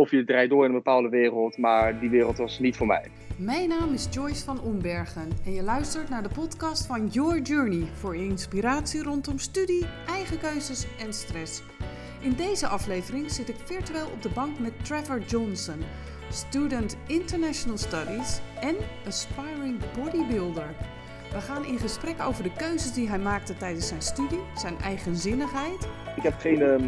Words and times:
of 0.00 0.10
je 0.10 0.24
draait 0.24 0.50
door 0.50 0.64
in 0.64 0.70
een 0.70 0.76
bepaalde 0.76 1.08
wereld, 1.08 1.58
maar 1.58 2.00
die 2.00 2.10
wereld 2.10 2.36
was 2.36 2.58
niet 2.58 2.76
voor 2.76 2.86
mij. 2.86 3.10
Mijn 3.36 3.68
naam 3.68 3.92
is 3.92 4.08
Joyce 4.10 4.44
van 4.44 4.60
Ombergen 4.60 5.28
en 5.44 5.52
je 5.52 5.62
luistert 5.62 6.08
naar 6.08 6.22
de 6.22 6.28
podcast 6.34 6.86
van 6.86 7.06
Your 7.06 7.40
Journey 7.40 7.86
voor 7.94 8.16
inspiratie 8.16 9.02
rondom 9.02 9.38
studie, 9.38 9.86
eigen 10.08 10.38
keuzes 10.38 10.86
en 10.98 11.12
stress. 11.12 11.62
In 12.20 12.32
deze 12.32 12.66
aflevering 12.66 13.30
zit 13.30 13.48
ik 13.48 13.56
virtueel 13.64 14.06
op 14.06 14.22
de 14.22 14.30
bank 14.34 14.58
met 14.58 14.84
Trevor 14.84 15.20
Johnson, 15.20 15.78
student 16.28 16.96
International 17.06 17.78
Studies 17.78 18.40
en 18.60 18.76
aspiring 19.06 19.78
bodybuilder. 19.96 20.74
We 21.32 21.40
gaan 21.40 21.64
in 21.64 21.78
gesprek 21.78 22.22
over 22.22 22.42
de 22.42 22.52
keuzes 22.52 22.92
die 22.92 23.08
hij 23.08 23.18
maakte 23.18 23.56
tijdens 23.56 23.88
zijn 23.88 24.02
studie, 24.02 24.40
zijn 24.54 24.78
eigenzinnigheid. 24.78 25.88
Ik 26.16 26.22
heb 26.22 26.34
geen 26.38 26.62
ehm, 26.62 26.84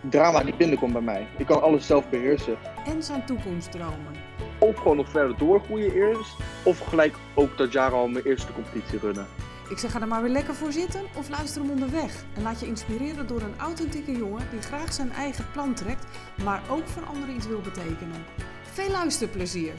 drama 0.00 0.42
die 0.42 0.56
binnenkomt 0.56 0.92
bij 0.92 1.02
mij. 1.02 1.26
Ik 1.36 1.46
kan 1.46 1.62
alles 1.62 1.86
zelf 1.86 2.08
beheersen. 2.08 2.56
En 2.86 3.02
zijn 3.02 3.24
toekomstdromen. 3.24 4.26
Of 4.58 4.76
gewoon 4.76 4.96
nog 4.96 5.08
verder 5.08 5.38
doorgroeien 5.38 5.92
eerst, 5.92 6.36
of 6.62 6.78
gelijk 6.78 7.14
ook 7.34 7.58
dat 7.58 7.72
jaar 7.72 7.92
al 7.92 8.08
mijn 8.08 8.24
eerste 8.24 8.52
competitie 8.52 8.98
runnen. 8.98 9.26
Ik 9.70 9.78
zeg 9.78 9.90
ga 9.92 10.00
er 10.00 10.08
maar 10.08 10.22
weer 10.22 10.30
lekker 10.30 10.54
voor 10.54 10.72
zitten 10.72 11.00
of 11.16 11.28
luister 11.28 11.62
hem 11.62 11.70
onderweg. 11.70 12.24
En 12.36 12.42
laat 12.42 12.60
je 12.60 12.66
inspireren 12.66 13.26
door 13.26 13.40
een 13.40 13.58
authentieke 13.58 14.12
jongen 14.12 14.46
die 14.50 14.60
graag 14.60 14.92
zijn 14.92 15.12
eigen 15.12 15.44
plan 15.52 15.74
trekt, 15.74 16.06
maar 16.44 16.62
ook 16.70 16.86
voor 16.86 17.04
anderen 17.04 17.34
iets 17.34 17.46
wil 17.46 17.60
betekenen. 17.60 18.24
Veel 18.62 18.90
luisterplezier! 18.90 19.72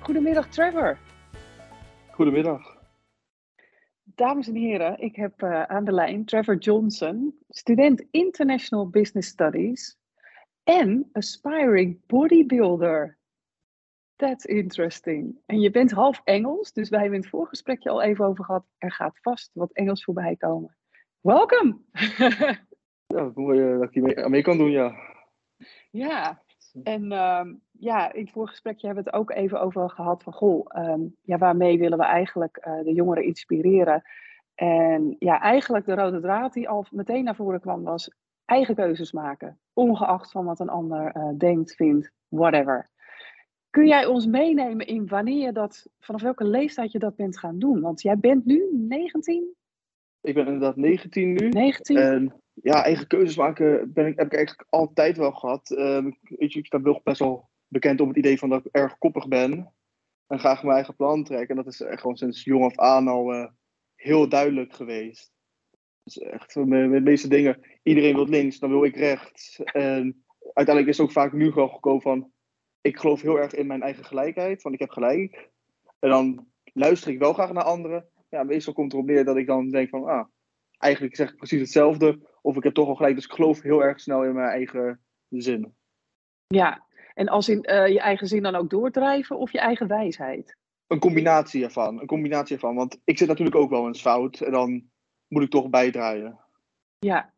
Goedemiddag 0.00 0.46
Trevor. 0.46 0.98
Goedemiddag. 2.10 2.81
Dames 4.14 4.48
en 4.48 4.54
heren, 4.54 4.98
ik 5.00 5.16
heb 5.16 5.42
uh, 5.42 5.62
aan 5.62 5.84
de 5.84 5.92
lijn 5.92 6.24
Trevor 6.24 6.56
Johnson, 6.56 7.38
student 7.48 8.04
International 8.10 8.88
Business 8.88 9.28
Studies 9.28 9.96
en 10.64 11.08
aspiring 11.12 12.06
bodybuilder. 12.06 13.18
That's 14.16 14.44
interesting. 14.44 15.38
En 15.46 15.60
je 15.60 15.70
bent 15.70 15.90
half 15.90 16.20
Engels, 16.24 16.72
dus 16.72 16.88
wij 16.88 16.98
hebben 17.00 17.18
in 17.18 17.24
het 17.24 17.34
voorgesprekje 17.34 17.90
al 17.90 18.02
even 18.02 18.24
over 18.24 18.44
gehad. 18.44 18.64
Er 18.78 18.92
gaat 18.92 19.18
vast 19.20 19.50
wat 19.54 19.72
Engels 19.72 20.04
voorbij 20.04 20.36
komen. 20.36 20.76
Welkom! 21.20 21.84
ja, 23.06 23.30
dat 23.34 23.82
ik 23.82 23.90
hier 23.92 24.30
mee, 24.30 24.42
kan 24.42 24.58
doen, 24.58 24.70
ja. 24.70 24.94
Ja, 25.90 26.42
en 26.82 27.12
um, 27.12 27.60
ja, 27.70 28.12
in 28.12 28.22
het 28.22 28.32
voorgesprekje 28.32 28.86
hebben 28.86 29.04
we 29.04 29.10
het 29.10 29.18
ook 29.18 29.30
even 29.30 29.60
over 29.60 29.90
gehad 29.90 30.22
van, 30.22 30.32
goh, 30.32 30.66
um, 30.76 31.16
ja, 31.22 31.38
waarmee 31.38 31.78
willen 31.78 31.98
we 31.98 32.04
eigenlijk 32.04 32.66
uh, 32.66 32.84
de 32.84 32.92
jongeren 32.92 33.24
inspireren? 33.24 34.02
En 34.54 35.16
ja, 35.18 35.40
eigenlijk 35.40 35.86
de 35.86 35.94
rode 35.94 36.20
draad 36.20 36.52
die 36.52 36.68
al 36.68 36.86
meteen 36.90 37.24
naar 37.24 37.36
voren 37.36 37.60
kwam 37.60 37.82
was 37.82 38.10
eigen 38.44 38.74
keuzes 38.74 39.12
maken, 39.12 39.58
ongeacht 39.72 40.30
van 40.30 40.44
wat 40.44 40.60
een 40.60 40.68
ander 40.68 41.16
uh, 41.16 41.28
denkt, 41.38 41.74
vindt, 41.74 42.12
whatever. 42.28 42.90
Kun 43.70 43.86
jij 43.86 44.06
ons 44.06 44.26
meenemen 44.26 44.86
in 44.86 45.06
wanneer 45.06 45.46
je 45.46 45.52
dat, 45.52 45.86
vanaf 45.98 46.22
welke 46.22 46.44
leeftijd 46.44 46.92
je 46.92 46.98
dat 46.98 47.16
bent 47.16 47.38
gaan 47.38 47.58
doen? 47.58 47.80
Want 47.80 48.02
jij 48.02 48.18
bent 48.18 48.44
nu 48.44 48.68
19? 48.72 49.54
Ik 50.20 50.34
ben 50.34 50.46
inderdaad 50.46 50.76
19 50.76 51.32
nu. 51.32 51.48
19? 51.48 51.96
En 51.96 52.41
ja, 52.54 52.84
eigen 52.84 53.06
keuzes 53.06 53.36
maken 53.36 53.92
ben 53.92 54.06
ik, 54.06 54.16
heb 54.18 54.26
ik 54.26 54.34
eigenlijk 54.34 54.66
altijd 54.70 55.16
wel 55.16 55.32
gehad. 55.32 55.70
Uh, 55.70 56.06
je, 56.22 56.46
ik 56.48 56.66
sta 56.66 56.78
best 57.02 57.18
wel 57.18 57.48
bekend 57.68 58.00
om 58.00 58.08
het 58.08 58.16
idee 58.16 58.38
van 58.38 58.48
dat 58.48 58.64
ik 58.64 58.72
erg 58.72 58.98
koppig 58.98 59.28
ben. 59.28 59.72
En 60.26 60.38
graag 60.38 60.62
mijn 60.62 60.74
eigen 60.74 60.96
plan 60.96 61.24
trek. 61.24 61.48
En 61.48 61.56
dat 61.56 61.66
is 61.66 61.80
echt 61.80 62.00
gewoon 62.00 62.16
sinds 62.16 62.44
jong 62.44 62.64
af 62.64 62.78
aan 62.78 63.08
al 63.08 63.34
uh, 63.34 63.46
heel 63.94 64.28
duidelijk 64.28 64.72
geweest. 64.72 65.32
Dus 66.02 66.18
echt 66.18 66.54
met 66.54 66.92
de 66.92 67.00
meeste 67.00 67.28
dingen. 67.28 67.60
Iedereen 67.82 68.14
wil 68.14 68.28
links, 68.28 68.58
dan 68.58 68.70
wil 68.70 68.84
ik 68.84 68.96
rechts. 68.96 69.60
En 69.62 70.24
uiteindelijk 70.52 70.86
is 70.86 70.98
het 70.98 71.06
ook 71.06 71.12
vaak 71.12 71.32
nu 71.32 71.52
gewoon 71.52 71.70
gekomen 71.70 72.02
van 72.02 72.32
ik 72.80 72.98
geloof 72.98 73.20
heel 73.20 73.38
erg 73.38 73.54
in 73.54 73.66
mijn 73.66 73.82
eigen 73.82 74.04
gelijkheid, 74.04 74.62
want 74.62 74.74
ik 74.74 74.80
heb 74.80 74.90
gelijk. 74.90 75.50
En 75.98 76.10
dan 76.10 76.46
luister 76.72 77.10
ik 77.10 77.18
wel 77.18 77.32
graag 77.32 77.52
naar 77.52 77.64
anderen. 77.64 78.08
Ja, 78.28 78.42
meestal 78.42 78.72
komt 78.72 78.92
erop 78.92 79.06
neer 79.06 79.24
dat 79.24 79.36
ik 79.36 79.46
dan 79.46 79.70
denk 79.70 79.88
van, 79.88 80.04
ah, 80.04 80.26
eigenlijk 80.78 81.16
zeg 81.16 81.30
ik 81.30 81.36
precies 81.36 81.60
hetzelfde. 81.60 82.30
Of 82.42 82.56
ik 82.56 82.62
heb 82.62 82.74
toch 82.74 82.88
al 82.88 82.94
gelijk, 82.94 83.14
dus 83.14 83.24
ik 83.24 83.32
geloof 83.32 83.62
heel 83.62 83.84
erg 83.84 84.00
snel 84.00 84.24
in 84.24 84.34
mijn 84.34 84.48
eigen 84.48 85.00
zin. 85.28 85.74
Ja, 86.46 86.86
en 87.14 87.28
als 87.28 87.48
in 87.48 87.68
uh, 87.70 87.88
je 87.88 88.00
eigen 88.00 88.26
zin 88.26 88.42
dan 88.42 88.54
ook 88.54 88.70
doordrijven 88.70 89.38
of 89.38 89.52
je 89.52 89.58
eigen 89.58 89.86
wijsheid? 89.86 90.56
Een 90.86 90.98
combinatie 90.98 91.64
ervan, 91.64 92.00
een 92.00 92.06
combinatie 92.06 92.54
ervan. 92.54 92.74
Want 92.74 93.00
ik 93.04 93.18
zit 93.18 93.28
natuurlijk 93.28 93.56
ook 93.56 93.70
wel 93.70 93.86
eens 93.86 94.00
fout 94.00 94.40
en 94.40 94.52
dan 94.52 94.90
moet 95.28 95.42
ik 95.42 95.50
toch 95.50 95.70
bijdraaien. 95.70 96.38
Ja, 96.98 97.32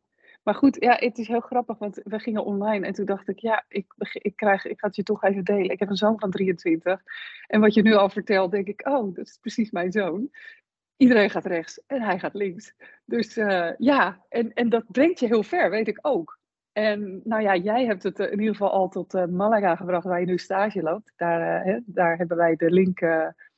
maar 0.45 0.55
goed, 0.55 0.77
ja, 0.81 0.97
het 0.99 1.19
is 1.19 1.29
heel 1.29 1.41
grappig, 1.41 1.79
want 1.79 2.01
we 2.05 2.19
gingen 2.19 2.45
online 2.45 2.87
en 2.87 2.93
toen 2.93 3.05
dacht 3.05 3.29
ik, 3.29 3.39
ja, 3.39 3.65
ik, 3.69 3.87
ik, 4.13 4.37
krijg, 4.37 4.65
ik 4.65 4.81
ga 4.81 4.87
het 4.87 4.97
je 4.97 5.03
toch 5.03 5.23
even 5.23 5.45
delen. 5.45 5.71
Ik 5.71 5.79
heb 5.79 5.89
een 5.89 5.97
zoon 5.97 6.19
van 6.19 6.31
23 6.31 7.01
en 7.47 7.61
wat 7.61 7.75
je 7.75 7.83
nu 7.83 7.95
al 7.95 8.09
vertelt, 8.09 8.51
denk 8.51 8.67
ik, 8.67 8.87
oh, 8.87 9.15
dat 9.15 9.27
is 9.27 9.39
precies 9.41 9.71
mijn 9.71 9.93
zoon. 9.93 10.31
Iedereen 10.97 11.31
gaat 11.31 11.45
rechts 11.45 11.83
en 11.87 12.03
hij 12.03 12.19
gaat 12.19 12.35
links. 12.35 12.75
Dus 13.05 13.37
uh, 13.37 13.71
ja, 13.79 14.25
en, 14.29 14.53
en 14.53 14.69
dat 14.69 14.85
brengt 14.87 15.21
je 15.21 15.27
heel 15.27 15.43
ver, 15.43 15.71
weet 15.71 15.89
ik 15.89 15.99
ook. 16.03 16.39
En 16.73 17.21
nou 17.25 17.43
ja, 17.43 17.57
jij 17.57 17.85
hebt 17.85 18.03
het 18.03 18.19
in 18.19 18.39
ieder 18.39 18.55
geval 18.55 18.71
al 18.71 18.89
tot 18.89 19.15
uh, 19.15 19.25
Malaga 19.25 19.77
gebracht, 19.77 20.05
waar 20.05 20.21
je 20.21 20.27
nu 20.27 20.39
stage 20.39 20.83
loopt. 20.83 21.13
Daar, 21.17 21.65
hè, 21.65 21.79
daar 21.85 22.17
hebben 22.17 22.37
wij 22.37 22.57
de 22.57 22.71
link, 22.71 23.01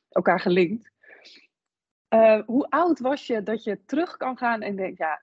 elkaar 0.09 0.39
gelinkt. 0.39 0.91
hoe 2.45 2.69
oud 2.69 2.99
was 2.99 3.27
je 3.27 3.43
dat 3.43 3.63
je 3.63 3.85
terug 3.85 4.17
kan 4.17 4.37
gaan 4.37 4.61
en 4.61 4.75
denkt, 4.75 4.97
ja, 4.97 5.21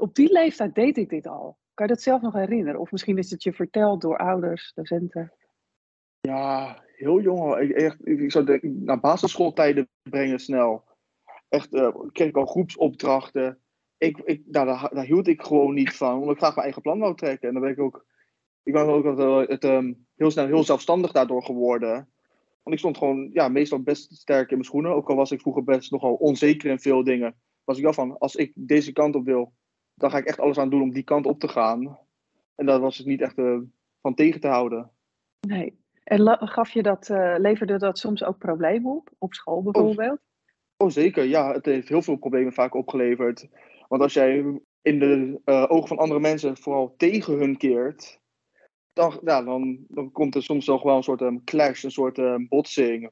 op 0.00 0.14
die 0.14 0.32
leeftijd 0.32 0.74
deed 0.74 0.96
ik 0.96 1.08
dit 1.08 1.26
al. 1.26 1.58
Kan 1.74 1.86
je 1.86 1.92
dat 1.92 2.02
zelf 2.02 2.20
nog 2.22 2.32
herinneren? 2.32 2.80
Of 2.80 2.90
misschien 2.90 3.18
is 3.18 3.30
het 3.30 3.42
je 3.42 3.52
verteld 3.52 4.00
door 4.00 4.18
ouders, 4.18 4.72
docenten? 4.74 5.32
Ja, 6.20 6.82
heel 6.96 7.20
jong. 7.20 7.56
Ik, 7.56 7.70
echt, 7.70 8.06
ik 8.06 8.32
zou 8.32 8.44
denken, 8.44 8.84
naar 8.84 9.00
basisschooltijden 9.00 9.88
brengen 10.02 10.38
snel. 10.38 10.84
Echt, 11.48 11.74
uh, 11.74 11.96
kreeg 12.12 12.28
ik 12.28 12.36
al 12.36 12.46
groepsopdrachten. 12.46 13.58
Ik, 13.98 14.18
ik, 14.18 14.42
nou, 14.46 14.66
daar, 14.66 14.90
daar, 14.94 15.04
hield 15.04 15.26
ik 15.26 15.42
gewoon 15.42 15.74
niet 15.74 15.96
van, 15.96 16.18
omdat 16.18 16.34
ik 16.34 16.38
graag 16.38 16.54
mijn 16.54 16.64
eigen 16.64 16.82
plan 16.82 16.98
wou 16.98 17.16
trekken. 17.16 17.48
En 17.48 17.54
dan 17.54 17.62
ben 17.62 17.72
ik 17.72 17.80
ook, 17.80 18.06
ik 18.62 18.72
ben 18.72 18.86
ook 18.86 19.04
het, 19.04 19.48
het 19.48 19.64
um, 19.64 20.06
heel 20.16 20.30
snel 20.30 20.46
heel 20.46 20.64
zelfstandig 20.64 21.12
daardoor 21.12 21.42
geworden. 21.42 22.08
Want 22.62 22.74
ik 22.74 22.78
stond 22.78 22.96
gewoon 22.96 23.30
ja, 23.32 23.48
meestal 23.48 23.82
best 23.82 24.14
sterk 24.14 24.50
in 24.50 24.56
mijn 24.56 24.68
schoenen. 24.68 24.94
Ook 24.94 25.10
al 25.10 25.16
was 25.16 25.30
ik 25.30 25.40
vroeger 25.40 25.64
best 25.64 25.90
nogal 25.90 26.14
onzeker 26.14 26.70
in 26.70 26.78
veel 26.78 27.04
dingen. 27.04 27.34
Was 27.64 27.76
ik 27.76 27.82
wel 27.82 27.92
van, 27.92 28.18
als 28.18 28.36
ik 28.36 28.52
deze 28.54 28.92
kant 28.92 29.14
op 29.14 29.24
wil, 29.24 29.52
dan 29.94 30.10
ga 30.10 30.18
ik 30.18 30.24
echt 30.24 30.40
alles 30.40 30.58
aan 30.58 30.70
doen 30.70 30.82
om 30.82 30.92
die 30.92 31.02
kant 31.02 31.26
op 31.26 31.40
te 31.40 31.48
gaan. 31.48 31.98
En 32.54 32.66
daar 32.66 32.80
was 32.80 32.98
het 32.98 33.06
niet 33.06 33.20
echt 33.20 33.38
uh, 33.38 33.58
van 34.00 34.14
tegen 34.14 34.40
te 34.40 34.48
houden. 34.48 34.90
Nee. 35.40 35.84
En 36.04 36.48
gaf 36.48 36.70
je 36.70 36.82
dat, 36.82 37.08
uh, 37.08 37.34
leverde 37.38 37.78
dat 37.78 37.98
soms 37.98 38.24
ook 38.24 38.38
problemen 38.38 38.96
op? 38.96 39.10
Op 39.18 39.34
school 39.34 39.62
bijvoorbeeld? 39.62 40.20
Oh, 40.76 40.90
zeker. 40.90 41.24
Ja, 41.24 41.52
het 41.52 41.64
heeft 41.64 41.88
heel 41.88 42.02
veel 42.02 42.16
problemen 42.16 42.52
vaak 42.52 42.74
opgeleverd. 42.74 43.48
Want 43.88 44.02
als 44.02 44.12
jij 44.12 44.60
in 44.82 44.98
de 44.98 45.40
uh, 45.44 45.64
ogen 45.68 45.88
van 45.88 45.98
andere 45.98 46.20
mensen 46.20 46.56
vooral 46.56 46.94
tegen 46.96 47.38
hun 47.38 47.56
keert, 47.56 48.20
dan, 48.92 49.20
ja, 49.24 49.42
dan, 49.42 49.84
dan 49.88 50.12
komt 50.12 50.34
er 50.34 50.42
soms 50.42 50.66
nog 50.66 50.82
wel 50.82 50.96
een 50.96 51.02
soort 51.02 51.20
um, 51.20 51.44
clash, 51.44 51.82
een 51.82 51.90
soort 51.90 52.18
um, 52.18 52.48
botsing. 52.48 53.10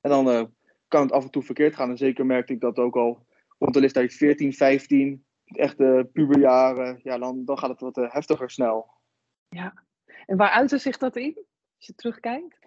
En 0.00 0.10
dan 0.10 0.52
kan 0.88 1.02
het 1.02 1.12
af 1.12 1.24
en 1.24 1.30
toe 1.30 1.42
verkeerd 1.42 1.74
gaan. 1.74 1.90
En 1.90 1.96
zeker 1.96 2.26
merkte 2.26 2.52
ik 2.52 2.60
dat 2.60 2.78
ook 2.78 2.96
al 2.96 3.26
rond 3.58 3.74
de 3.74 3.80
leeftijd 3.80 4.14
14, 4.14 4.52
15 4.52 5.26
echte 5.44 6.08
puberjaren, 6.12 7.00
ja, 7.02 7.18
dan, 7.18 7.44
dan 7.44 7.58
gaat 7.58 7.70
het 7.70 7.80
wat 7.80 7.96
uh, 7.96 8.12
heftiger 8.12 8.50
snel. 8.50 8.90
Ja, 9.48 9.84
en 10.26 10.36
waar 10.36 10.50
uitte 10.50 10.78
zich 10.78 10.96
dat 10.96 11.16
in, 11.16 11.34
als 11.76 11.86
je 11.86 11.94
terugkijkt? 11.94 12.58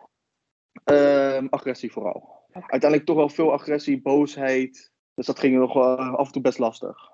Um, 0.83 1.47
agressie 1.49 1.91
vooral. 1.91 2.40
Uiteindelijk 2.53 3.05
toch 3.05 3.15
wel 3.15 3.29
veel 3.29 3.53
agressie, 3.53 4.01
boosheid. 4.01 4.91
Dus 5.13 5.25
dat 5.25 5.39
ging 5.39 5.57
nog 5.57 5.75
uh, 5.75 6.13
af 6.13 6.25
en 6.25 6.33
toe 6.33 6.41
best 6.41 6.59
lastig. 6.59 7.09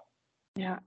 Ja, 0.54 0.84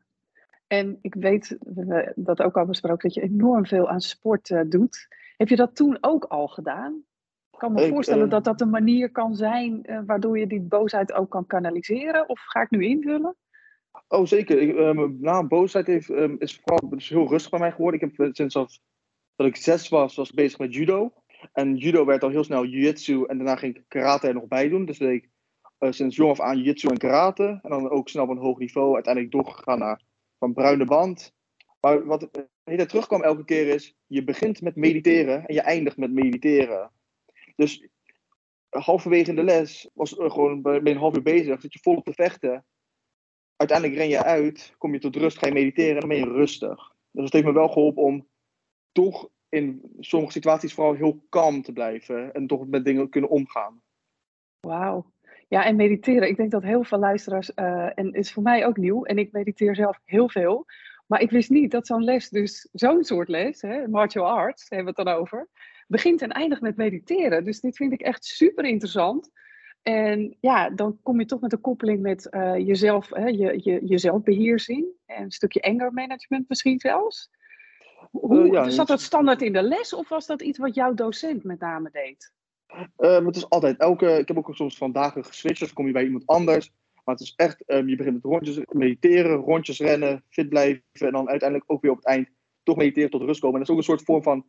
en 0.66 0.98
ik 1.02 1.14
weet, 1.14 1.56
we 1.60 1.74
hebben 1.74 2.12
dat 2.16 2.42
ook 2.42 2.56
al 2.56 2.66
besproken, 2.66 3.08
dat 3.08 3.14
je 3.14 3.22
enorm 3.22 3.66
veel 3.66 3.88
aan 3.88 4.00
sport 4.00 4.50
uh, 4.50 4.60
doet. 4.66 5.08
Heb 5.36 5.48
je 5.48 5.56
dat 5.56 5.76
toen 5.76 5.98
ook 6.00 6.24
al 6.24 6.48
gedaan? 6.48 7.04
Ik 7.50 7.58
kan 7.58 7.72
me 7.72 7.84
ik, 7.84 7.92
voorstellen 7.92 8.28
dat 8.28 8.44
dat 8.44 8.60
een 8.60 8.70
manier 8.70 9.10
kan 9.10 9.34
zijn 9.34 9.86
waardoor 10.06 10.38
je 10.38 10.46
die 10.46 10.60
boosheid 10.60 11.12
ook 11.12 11.30
kan 11.30 11.46
kanaliseren. 11.46 12.28
Of 12.28 12.40
ga 12.40 12.60
ik 12.60 12.70
nu 12.70 12.84
invullen? 12.84 13.36
Oh, 14.08 14.26
zeker. 14.26 14.60
Ik, 14.60 14.76
um, 14.76 15.16
na 15.20 15.46
boosheid 15.46 15.86
heeft, 15.86 16.08
um, 16.08 16.36
is 16.38 16.60
vooral 16.64 16.88
dus 16.88 17.08
heel 17.08 17.28
rustig 17.28 17.50
bij 17.50 17.60
mij 17.60 17.72
geworden. 17.72 18.00
Ik 18.00 18.06
heb 18.06 18.26
eh, 18.26 18.32
sinds 18.32 18.54
dat, 18.54 18.80
dat 19.36 19.46
ik 19.46 19.56
zes 19.56 19.88
was, 19.88 20.16
was 20.16 20.30
bezig 20.30 20.58
met 20.58 20.74
judo. 20.74 21.12
En 21.52 21.76
judo 21.76 22.04
werd 22.04 22.22
al 22.22 22.30
heel 22.30 22.44
snel 22.44 22.64
jiu-jitsu 22.64 23.24
en 23.24 23.36
daarna 23.36 23.56
ging 23.56 23.76
ik 23.76 23.84
karate 23.88 24.28
er 24.28 24.34
nog 24.34 24.48
bij 24.48 24.68
doen. 24.68 24.84
Dus 24.84 24.98
ik 24.98 25.28
uh, 25.78 25.90
sinds 25.92 26.16
jong 26.16 26.30
af 26.30 26.40
aan 26.40 26.56
jiu-jitsu 26.56 26.88
en 26.88 26.98
karate. 26.98 27.58
En 27.62 27.70
dan 27.70 27.90
ook 27.90 28.08
snel 28.08 28.22
op 28.22 28.30
een 28.30 28.38
hoog 28.38 28.58
niveau. 28.58 28.94
Uiteindelijk 28.94 29.32
doorgegaan 29.32 29.78
naar 29.78 30.02
van 30.38 30.52
bruine 30.52 30.84
band. 30.84 31.34
Maar 31.80 32.04
wat 32.04 32.28
hele 32.64 32.86
terugkwam 32.86 33.22
elke 33.22 33.44
keer 33.44 33.68
is, 33.68 33.96
je 34.06 34.24
begint 34.24 34.60
met 34.60 34.76
mediteren 34.76 35.46
en 35.46 35.54
je 35.54 35.60
eindigt 35.60 35.96
met 35.96 36.12
mediteren. 36.12 36.90
Dus 37.56 37.88
halverwege 38.68 39.30
in 39.30 39.36
de 39.36 39.42
les 39.42 39.90
was 39.94 40.14
gewoon, 40.18 40.62
ben 40.62 40.86
een 40.86 40.96
half 40.96 41.16
uur 41.16 41.22
bezig, 41.22 41.60
zit 41.60 41.72
je 41.72 41.78
volop 41.82 42.04
te 42.04 42.12
vechten 42.12 42.64
uiteindelijk 43.60 43.98
ren 43.98 44.08
je 44.08 44.24
uit, 44.24 44.74
kom 44.78 44.92
je 44.92 44.98
tot 44.98 45.16
rust, 45.16 45.38
ga 45.38 45.46
je 45.46 45.52
mediteren 45.52 45.94
en 45.94 46.00
dan 46.00 46.08
ben 46.08 46.18
je 46.18 46.24
rustig. 46.24 46.94
Dus 47.10 47.24
het 47.24 47.32
heeft 47.32 47.44
me 47.44 47.52
wel 47.52 47.68
geholpen 47.68 48.02
om 48.02 48.28
toch 48.92 49.28
in 49.50 49.82
sommige 49.98 50.32
situaties 50.32 50.74
vooral 50.74 50.94
heel 50.94 51.24
kalm 51.28 51.62
te 51.62 51.72
blijven 51.72 52.34
en 52.34 52.46
toch 52.46 52.66
met 52.66 52.84
dingen 52.84 53.08
kunnen 53.08 53.30
omgaan. 53.30 53.82
Wauw. 54.60 55.12
Ja, 55.48 55.64
en 55.64 55.76
mediteren. 55.76 56.28
Ik 56.28 56.36
denk 56.36 56.50
dat 56.50 56.62
heel 56.62 56.84
veel 56.84 56.98
luisteraars, 56.98 57.52
uh, 57.56 57.98
en 57.98 58.12
is 58.12 58.32
voor 58.32 58.42
mij 58.42 58.66
ook 58.66 58.76
nieuw, 58.76 59.04
en 59.04 59.18
ik 59.18 59.32
mediteer 59.32 59.74
zelf 59.74 60.00
heel 60.04 60.28
veel. 60.28 60.66
Maar 61.06 61.20
ik 61.20 61.30
wist 61.30 61.50
niet 61.50 61.70
dat 61.70 61.86
zo'n 61.86 62.04
les, 62.04 62.28
dus 62.28 62.68
zo'n 62.72 63.04
soort 63.04 63.28
les, 63.28 63.62
hè, 63.62 63.88
martial 63.88 64.26
arts, 64.26 64.68
hebben 64.68 64.94
we 64.94 65.00
het 65.00 65.08
dan 65.08 65.18
over, 65.20 65.48
begint 65.86 66.22
en 66.22 66.30
eindigt 66.30 66.60
met 66.60 66.76
mediteren. 66.76 67.44
Dus 67.44 67.60
dit 67.60 67.76
vind 67.76 67.92
ik 67.92 68.00
echt 68.00 68.24
super 68.24 68.64
interessant. 68.64 69.30
En 69.82 70.36
ja, 70.40 70.70
dan 70.70 70.98
kom 71.02 71.18
je 71.18 71.26
toch 71.26 71.40
met 71.40 71.52
een 71.52 71.60
koppeling 71.60 72.00
met 72.00 72.28
uh, 72.30 72.58
jezelf, 72.58 73.08
hè, 73.08 73.26
je, 73.26 73.60
je, 73.62 73.80
jezelfbeheersing 73.84 74.86
en 75.06 75.22
een 75.22 75.30
stukje 75.30 75.62
anger 75.62 75.92
management 75.92 76.48
misschien 76.48 76.80
zelfs. 76.80 77.30
Hoe, 78.10 78.44
uh, 78.44 78.52
ja, 78.52 78.70
zat 78.70 78.86
dat 78.86 79.00
standaard 79.00 79.42
in 79.42 79.52
de 79.52 79.62
les 79.62 79.94
of 79.94 80.08
was 80.08 80.26
dat 80.26 80.42
iets 80.42 80.58
wat 80.58 80.74
jouw 80.74 80.94
docent 80.94 81.44
met 81.44 81.60
name 81.60 81.90
deed? 81.92 82.32
Um, 82.96 83.26
het 83.26 83.36
is 83.36 83.48
altijd 83.48 83.78
elke. 83.78 84.18
Ik 84.18 84.28
heb 84.28 84.36
ook 84.36 84.54
soms 84.54 84.76
van 84.76 84.92
dagen 84.92 85.24
geswitcht, 85.24 85.60
dan 85.60 85.72
kom 85.72 85.86
je 85.86 85.92
bij 85.92 86.04
iemand 86.04 86.26
anders. 86.26 86.70
Maar 87.04 87.14
het 87.14 87.24
is 87.24 87.32
echt, 87.36 87.62
um, 87.66 87.88
je 87.88 87.96
begint 87.96 88.14
met 88.14 88.24
rondjes 88.24 88.60
mediteren, 88.68 89.36
rondjes 89.36 89.78
rennen, 89.78 90.24
fit 90.28 90.48
blijven. 90.48 90.82
En 90.92 91.12
dan 91.12 91.28
uiteindelijk 91.28 91.72
ook 91.72 91.82
weer 91.82 91.90
op 91.90 91.96
het 91.96 92.06
eind 92.06 92.28
toch 92.62 92.76
mediteren 92.76 93.10
tot 93.10 93.22
rust 93.22 93.40
komen. 93.40 93.60
En 93.60 93.66
dat 93.66 93.68
is 93.68 93.74
ook 93.74 93.80
een 93.80 93.96
soort 93.96 94.02
vorm 94.02 94.22
van. 94.22 94.46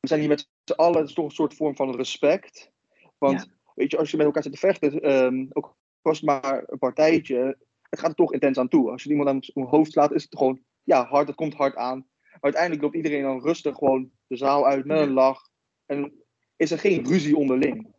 We 0.00 0.08
zijn 0.08 0.20
hier 0.20 0.28
met 0.28 0.48
z'n 0.64 0.72
allen, 0.72 0.98
het 0.98 1.08
is 1.08 1.14
toch 1.14 1.24
een 1.24 1.30
soort 1.30 1.54
vorm 1.54 1.76
van 1.76 1.96
respect. 1.96 2.72
Want 3.18 3.40
ja. 3.40 3.72
weet 3.74 3.90
je, 3.90 3.98
als 3.98 4.10
je 4.10 4.16
met 4.16 4.26
elkaar 4.26 4.42
zit 4.42 4.52
te 4.52 4.58
vechten, 4.58 5.12
um, 5.12 5.48
ook 5.52 5.76
was 6.02 6.20
maar 6.20 6.62
een 6.66 6.78
partijtje, 6.78 7.58
het 7.82 8.00
gaat 8.00 8.10
er 8.10 8.16
toch 8.16 8.32
intens 8.32 8.58
aan 8.58 8.68
toe. 8.68 8.90
Als 8.90 9.02
je 9.02 9.10
iemand 9.10 9.28
aan 9.28 9.42
zijn 9.42 9.66
hoofd 9.66 9.92
slaat, 9.92 10.12
is 10.12 10.22
het 10.22 10.36
gewoon, 10.36 10.60
ja, 10.82 11.04
hard, 11.04 11.26
het 11.26 11.36
komt 11.36 11.54
hard 11.54 11.76
aan. 11.76 12.06
Uiteindelijk 12.44 12.82
loopt 12.82 12.94
iedereen 12.94 13.22
dan 13.22 13.42
rustig 13.42 13.76
gewoon 13.76 14.10
de 14.26 14.36
zaal 14.36 14.66
uit 14.66 14.84
met 14.84 14.98
een 14.98 15.12
lach. 15.12 15.48
En 15.86 16.12
is 16.56 16.70
er 16.70 16.78
geen 16.78 17.06
ruzie 17.06 17.36
onderling. 17.36 17.74
Nee. 17.74 17.92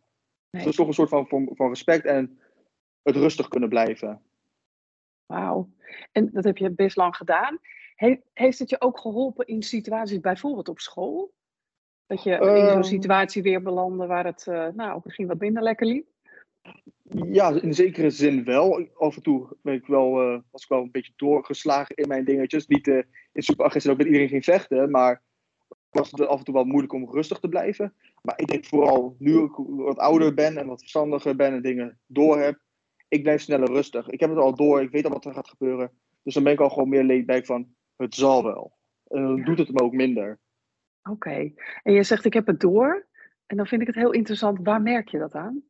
Dus 0.50 0.60
dat 0.60 0.70
is 0.70 0.76
toch 0.76 0.86
een 0.86 0.94
soort 0.94 1.08
van, 1.08 1.26
van, 1.26 1.50
van 1.54 1.68
respect 1.68 2.04
en 2.04 2.40
het 3.02 3.16
rustig 3.16 3.48
kunnen 3.48 3.68
blijven. 3.68 4.22
Wauw. 5.26 5.70
En 6.12 6.30
dat 6.32 6.44
heb 6.44 6.56
je 6.56 6.70
best 6.70 6.96
lang 6.96 7.16
gedaan. 7.16 7.58
He, 7.94 8.16
heeft 8.32 8.58
het 8.58 8.70
je 8.70 8.80
ook 8.80 8.98
geholpen 8.98 9.46
in 9.46 9.62
situaties, 9.62 10.20
bijvoorbeeld 10.20 10.68
op 10.68 10.78
school? 10.78 11.34
Dat 12.06 12.22
je 12.22 12.30
in 12.30 12.72
zo'n 12.72 12.84
situatie 12.84 13.42
weer 13.42 13.62
belandde 13.62 14.06
waar 14.06 14.24
het 14.24 14.46
uh, 14.48 14.68
nou, 14.68 15.00
misschien 15.04 15.26
wat 15.26 15.38
minder 15.38 15.62
lekker 15.62 15.86
liep? 15.86 16.06
Ja, 17.30 17.60
in 17.60 17.74
zekere 17.74 18.10
zin 18.10 18.44
wel. 18.44 18.88
Af 18.94 19.16
en 19.16 19.22
toe 19.22 19.56
ben 19.62 19.74
ik 19.74 19.86
wel, 19.86 20.32
uh, 20.32 20.40
was 20.50 20.62
ik 20.62 20.68
wel 20.68 20.82
een 20.82 20.90
beetje 20.90 21.12
doorgeslagen 21.16 21.96
in 21.96 22.08
mijn 22.08 22.24
dingetjes. 22.24 22.66
Niet 22.66 22.86
in 22.86 23.42
super 23.42 23.64
agressief 23.64 23.90
ook 23.90 23.98
met 23.98 24.06
iedereen 24.06 24.28
ging 24.28 24.44
vechten, 24.44 24.90
maar 24.90 25.22
was 25.90 26.10
het 26.10 26.20
af 26.20 26.38
en 26.38 26.44
toe 26.44 26.54
wel 26.54 26.64
moeilijk 26.64 26.92
om 26.92 27.10
rustig 27.10 27.38
te 27.38 27.48
blijven. 27.48 27.94
Maar 28.22 28.38
ik 28.40 28.46
denk 28.46 28.64
vooral 28.64 29.16
nu 29.18 29.42
ik 29.42 29.52
wat 29.56 29.98
ouder 29.98 30.34
ben 30.34 30.56
en 30.56 30.66
wat 30.66 30.80
verstandiger 30.80 31.36
ben 31.36 31.52
en 31.52 31.62
dingen 31.62 31.98
door 32.06 32.38
heb, 32.38 32.60
ik 33.08 33.22
blijf 33.22 33.40
sneller 33.40 33.68
rustig. 33.68 34.08
Ik 34.08 34.20
heb 34.20 34.30
het 34.30 34.38
al 34.38 34.54
door, 34.54 34.82
ik 34.82 34.90
weet 34.90 35.04
al 35.04 35.10
wat 35.10 35.24
er 35.24 35.34
gaat 35.34 35.48
gebeuren. 35.48 35.90
Dus 36.22 36.34
dan 36.34 36.42
ben 36.42 36.52
ik 36.52 36.60
al 36.60 36.68
gewoon 36.68 36.88
meer 36.88 37.24
laid 37.26 37.46
van, 37.46 37.74
het 37.96 38.14
zal 38.14 38.44
wel. 38.44 38.76
En 39.06 39.22
dan 39.22 39.42
doet 39.42 39.58
het 39.58 39.72
me 39.72 39.80
ook 39.80 39.92
minder. 39.92 40.38
Oké. 41.02 41.10
Okay. 41.10 41.54
En 41.82 41.92
je 41.92 42.02
zegt, 42.02 42.24
ik 42.24 42.32
heb 42.32 42.46
het 42.46 42.60
door. 42.60 43.06
En 43.46 43.56
dan 43.56 43.66
vind 43.66 43.80
ik 43.80 43.86
het 43.86 43.96
heel 43.96 44.12
interessant, 44.12 44.58
waar 44.62 44.82
merk 44.82 45.08
je 45.08 45.18
dat 45.18 45.34
aan? 45.34 45.62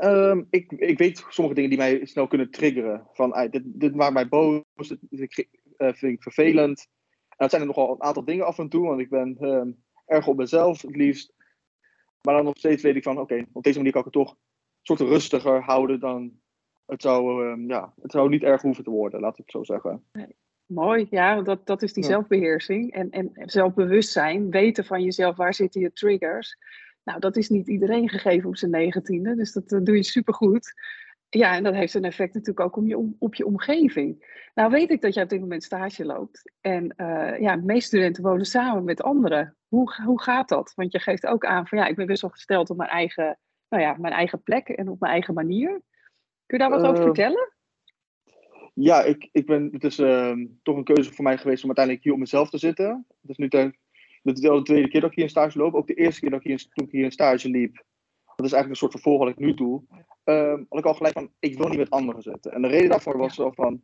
Um, 0.00 0.46
ik, 0.50 0.72
ik 0.72 0.98
weet 0.98 1.24
sommige 1.28 1.54
dingen 1.54 1.70
die 1.70 1.78
mij 1.78 2.06
snel 2.06 2.26
kunnen 2.26 2.50
triggeren. 2.50 3.06
Van, 3.12 3.32
ah, 3.32 3.50
dit, 3.50 3.62
dit 3.64 3.94
maakt 3.94 4.12
mij 4.12 4.28
boos, 4.28 4.62
dit 5.10 5.48
uh, 5.78 5.92
vind 5.92 6.12
ik 6.12 6.22
vervelend. 6.22 6.86
En 7.28 7.36
dat 7.36 7.50
zijn 7.50 7.62
er 7.62 7.68
nogal 7.68 7.90
een 7.90 8.02
aantal 8.02 8.24
dingen 8.24 8.46
af 8.46 8.58
en 8.58 8.68
toe, 8.68 8.86
want 8.86 9.00
ik 9.00 9.08
ben 9.08 9.36
um, 9.40 9.84
erg 10.06 10.26
op 10.26 10.36
mezelf 10.36 10.82
het 10.82 10.96
liefst. 10.96 11.32
Maar 12.22 12.34
dan 12.34 12.44
nog 12.44 12.56
steeds 12.56 12.82
weet 12.82 12.96
ik 12.96 13.02
van, 13.02 13.18
oké, 13.18 13.34
okay, 13.34 13.46
op 13.52 13.62
deze 13.62 13.76
manier 13.76 13.92
kan 13.92 14.00
ik 14.06 14.14
het 14.14 14.26
toch 14.26 14.30
een 14.30 14.96
soort 14.96 15.00
rustiger 15.00 15.62
houden 15.62 16.00
dan 16.00 16.40
het 16.86 17.02
zou, 17.02 17.46
um, 17.46 17.68
ja, 17.68 17.94
het 18.02 18.10
zou 18.10 18.28
niet 18.28 18.42
erg 18.42 18.62
hoeven 18.62 18.84
te 18.84 18.90
worden, 18.90 19.20
laat 19.20 19.38
ik 19.38 19.44
het 19.44 19.50
zo 19.50 19.64
zeggen. 19.64 20.04
Nee. 20.12 20.36
Mooi, 20.66 21.06
ja, 21.10 21.42
dat, 21.42 21.66
dat 21.66 21.82
is 21.82 21.92
die 21.92 22.02
ja. 22.02 22.08
zelfbeheersing 22.08 22.92
en, 22.92 23.10
en 23.10 23.32
zelfbewustzijn, 23.34 24.50
weten 24.50 24.84
van 24.84 25.02
jezelf, 25.02 25.36
waar 25.36 25.54
zitten 25.54 25.80
je 25.80 25.92
triggers. 25.92 26.58
Nou, 27.04 27.20
dat 27.20 27.36
is 27.36 27.48
niet 27.48 27.68
iedereen 27.68 28.08
gegeven 28.08 28.48
op 28.48 28.56
zijn 28.56 28.70
negentiende, 28.70 29.34
dus 29.34 29.52
dat 29.52 29.72
uh, 29.72 29.80
doe 29.82 29.96
je 29.96 30.02
supergoed. 30.02 30.74
Ja, 31.28 31.54
en 31.54 31.62
dat 31.62 31.74
heeft 31.74 31.94
een 31.94 32.04
effect 32.04 32.34
natuurlijk 32.34 32.66
ook 32.66 32.76
om 32.76 32.86
je, 32.86 32.98
om, 32.98 33.16
op 33.18 33.34
je 33.34 33.46
omgeving. 33.46 34.42
Nou 34.54 34.70
weet 34.70 34.90
ik 34.90 35.00
dat 35.00 35.14
jij 35.14 35.22
op 35.22 35.28
dit 35.28 35.40
moment 35.40 35.64
stage 35.64 36.04
loopt. 36.04 36.52
En 36.60 36.94
uh, 36.96 37.40
ja, 37.40 37.56
de 37.56 37.64
meeste 37.64 37.86
studenten 37.86 38.22
wonen 38.22 38.46
samen 38.46 38.84
met 38.84 39.02
anderen. 39.02 39.56
Hoe, 39.68 39.94
hoe 40.04 40.22
gaat 40.22 40.48
dat? 40.48 40.72
Want 40.74 40.92
je 40.92 40.98
geeft 40.98 41.26
ook 41.26 41.44
aan 41.44 41.66
van 41.66 41.78
ja, 41.78 41.86
ik 41.86 41.96
ben 41.96 42.06
best 42.06 42.22
wel 42.22 42.30
gesteld 42.30 42.70
op 42.70 42.76
mijn 42.76 42.90
eigen, 42.90 43.38
nou 43.68 43.82
ja, 43.82 43.96
mijn 43.98 44.12
eigen 44.12 44.42
plek 44.42 44.68
en 44.68 44.88
op 44.88 45.00
mijn 45.00 45.12
eigen 45.12 45.34
manier. 45.34 45.68
Kun 46.46 46.58
je 46.58 46.58
daar 46.58 46.70
wat 46.70 46.82
uh, 46.82 46.88
over 46.88 47.02
vertellen? 47.02 47.52
Ja, 48.74 49.02
ik, 49.02 49.28
ik 49.32 49.46
ben, 49.46 49.68
het 49.72 49.84
is 49.84 49.98
uh, 49.98 50.36
toch 50.62 50.76
een 50.76 50.84
keuze 50.84 51.12
voor 51.12 51.24
mij 51.24 51.38
geweest 51.38 51.60
om 51.62 51.66
uiteindelijk 51.66 52.04
hier 52.04 52.14
op 52.14 52.18
mezelf 52.18 52.50
te 52.50 52.58
zitten. 52.58 53.06
Is 53.26 53.36
nu 53.36 53.48
de, 53.48 53.74
dit 54.24 54.38
is 54.38 54.48
al 54.48 54.56
de 54.56 54.62
tweede 54.62 54.88
keer 54.88 55.00
dat 55.00 55.10
ik 55.10 55.16
hier 55.16 55.24
een 55.24 55.30
stage 55.30 55.58
loop. 55.58 55.74
Ook 55.74 55.86
de 55.86 55.94
eerste 55.94 56.20
keer 56.20 56.30
dat 56.30 56.40
ik 56.40 56.46
hier, 56.46 56.66
toen 56.72 56.86
ik 56.86 56.92
hier 56.92 57.04
een 57.04 57.12
stage 57.12 57.48
liep. 57.48 57.84
Dat 58.36 58.46
is 58.46 58.52
eigenlijk 58.52 58.70
een 58.70 58.76
soort 58.76 58.92
vervolg 58.92 59.18
wat 59.18 59.28
ik 59.28 59.38
nu 59.38 59.54
doe. 59.54 59.84
Um, 60.24 60.66
had 60.68 60.78
ik 60.78 60.84
al 60.84 60.94
gelijk 60.94 61.14
van, 61.14 61.32
ik 61.38 61.58
wil 61.58 61.68
niet 61.68 61.78
met 61.78 61.90
anderen 61.90 62.22
zitten. 62.22 62.52
En 62.52 62.62
de 62.62 62.68
reden 62.68 62.88
daarvoor 62.88 63.18
was 63.18 63.34
zo 63.34 63.50
van, 63.50 63.82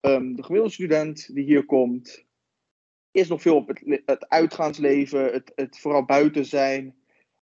um, 0.00 0.36
de 0.36 0.42
gemiddelde 0.42 0.74
student 0.74 1.34
die 1.34 1.44
hier 1.44 1.64
komt, 1.64 2.24
is 3.10 3.28
nog 3.28 3.42
veel 3.42 3.56
op 3.56 3.68
het, 3.68 4.02
het 4.04 4.28
uitgaansleven, 4.28 5.32
het, 5.32 5.52
het, 5.54 5.78
vooral 5.78 6.04
buiten 6.04 6.44
zijn. 6.44 6.94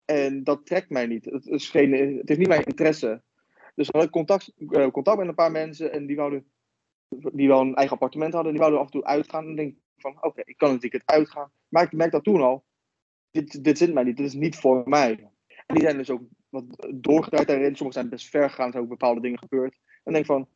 En 0.05 0.43
dat 0.43 0.65
trekt 0.65 0.89
mij 0.89 1.05
niet. 1.05 1.25
Het, 1.25 1.47
is 1.47 1.69
geen, 1.69 1.91
het 1.91 2.27
heeft 2.27 2.39
niet 2.39 2.47
mijn 2.47 2.65
interesse. 2.65 3.21
Dus 3.75 3.87
dan 3.87 4.01
had 4.01 4.03
ik 4.03 4.11
contact, 4.11 4.53
uh, 4.57 4.87
contact 4.87 5.17
met 5.17 5.27
een 5.27 5.35
paar 5.35 5.51
mensen 5.51 5.91
en 5.91 6.05
die 6.05 6.15
wouden, 6.15 6.51
die 7.09 7.47
wel 7.47 7.61
een 7.61 7.75
eigen 7.75 7.93
appartement 7.93 8.33
hadden, 8.33 8.51
die 8.51 8.61
wouden 8.61 8.79
af 8.79 8.85
en 8.85 8.91
toe 8.91 9.05
uitgaan. 9.05 9.47
En 9.47 9.55
denk 9.55 9.71
ik 9.71 9.79
van, 9.97 10.23
oké, 10.23 10.41
ik 10.45 10.57
kan 10.57 10.79
weekend 10.79 11.05
uitgaan. 11.05 11.51
Maar 11.69 11.83
ik 11.83 11.91
merk 11.91 12.11
dat 12.11 12.23
toen 12.23 12.41
al, 12.41 12.65
dit, 13.31 13.63
dit 13.63 13.77
zit 13.77 13.93
mij 13.93 14.03
niet, 14.03 14.17
dit 14.17 14.25
is 14.25 14.33
niet 14.33 14.55
voor 14.55 14.83
mij. 14.85 15.29
En 15.65 15.75
die 15.75 15.83
zijn 15.83 15.97
dus 15.97 16.09
ook 16.09 16.21
wat 16.49 16.87
doorgedraaid 16.95 17.47
daarin. 17.47 17.75
Sommigen 17.75 18.01
zijn 18.01 18.09
best 18.09 18.29
ver 18.29 18.49
gegaan, 18.49 18.71
zijn 18.71 18.83
ook 18.83 18.89
bepaalde 18.89 19.21
dingen 19.21 19.39
gebeurd. 19.39 19.79
En 20.03 20.13
denk 20.13 20.25
van, 20.25 20.47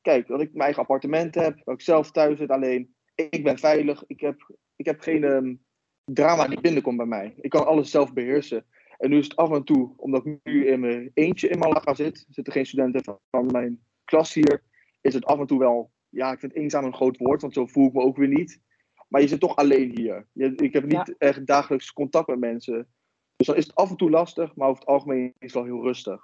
kijk, 0.00 0.26
dat 0.26 0.40
ik 0.40 0.50
mijn 0.50 0.62
eigen 0.62 0.82
appartement 0.82 1.34
heb, 1.34 1.60
dat 1.64 1.74
ik 1.74 1.80
zelf 1.80 2.10
thuis 2.10 2.38
zit 2.38 2.50
alleen. 2.50 2.94
Ik 3.14 3.44
ben 3.44 3.58
veilig, 3.58 4.04
ik 4.06 4.20
heb, 4.20 4.56
ik 4.76 4.84
heb 4.84 5.00
geen 5.00 5.22
um, 5.22 5.64
drama 6.04 6.46
die 6.46 6.60
binnenkomt 6.60 6.96
bij 6.96 7.06
mij. 7.06 7.34
Ik 7.40 7.50
kan 7.50 7.66
alles 7.66 7.90
zelf 7.90 8.12
beheersen. 8.12 8.66
En 8.98 9.10
nu 9.10 9.18
is 9.18 9.24
het 9.24 9.36
af 9.36 9.50
en 9.50 9.64
toe, 9.64 9.92
omdat 9.96 10.26
ik 10.26 10.38
nu 10.42 10.66
in 10.66 10.80
mijn 10.80 11.10
eentje 11.14 11.48
in 11.48 11.58
Malaga 11.58 11.94
zit, 11.94 12.26
zitten 12.28 12.52
geen 12.52 12.66
studenten 12.66 13.18
van 13.30 13.46
mijn 13.46 13.84
klas 14.04 14.34
hier, 14.34 14.62
is 15.00 15.14
het 15.14 15.24
af 15.24 15.38
en 15.38 15.46
toe 15.46 15.58
wel, 15.58 15.90
ja, 16.08 16.32
ik 16.32 16.38
vind 16.38 16.54
eenzaam 16.54 16.84
een 16.84 16.94
groot 16.94 17.16
woord, 17.16 17.40
want 17.40 17.54
zo 17.54 17.66
voel 17.66 17.86
ik 17.86 17.92
me 17.92 18.00
ook 18.00 18.16
weer 18.16 18.28
niet. 18.28 18.60
Maar 19.08 19.20
je 19.20 19.28
zit 19.28 19.40
toch 19.40 19.56
alleen 19.56 19.90
hier. 19.98 20.26
Je, 20.32 20.54
ik 20.54 20.72
heb 20.72 20.82
niet 20.84 21.06
ja. 21.06 21.14
echt 21.18 21.46
dagelijks 21.46 21.92
contact 21.92 22.26
met 22.26 22.38
mensen. 22.38 22.88
Dus 23.36 23.46
dan 23.46 23.56
is 23.56 23.66
het 23.66 23.74
af 23.74 23.90
en 23.90 23.96
toe 23.96 24.10
lastig, 24.10 24.56
maar 24.56 24.68
over 24.68 24.80
het 24.80 24.88
algemeen 24.88 25.26
is 25.26 25.34
het 25.38 25.52
wel 25.52 25.64
heel 25.64 25.82
rustig. 25.82 26.22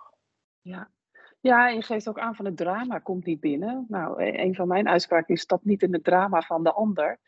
Ja. 0.61 0.91
Ja, 1.41 1.69
en 1.69 1.75
je 1.75 1.83
geeft 1.83 2.09
ook 2.09 2.19
aan 2.19 2.35
van 2.35 2.45
het 2.45 2.57
drama 2.57 2.99
komt 2.99 3.25
niet 3.25 3.41
binnen. 3.41 3.87
Nou, 3.89 4.25
een 4.25 4.55
van 4.55 4.69
mijn 4.69 4.89
uitspraken 4.89 5.35
is 5.35 5.41
stap 5.41 5.65
niet 5.65 5.83
in 5.83 5.93
het 5.93 6.05
drama 6.05 6.41
van 6.41 6.65
de 6.65 6.73
ander. 6.73 7.19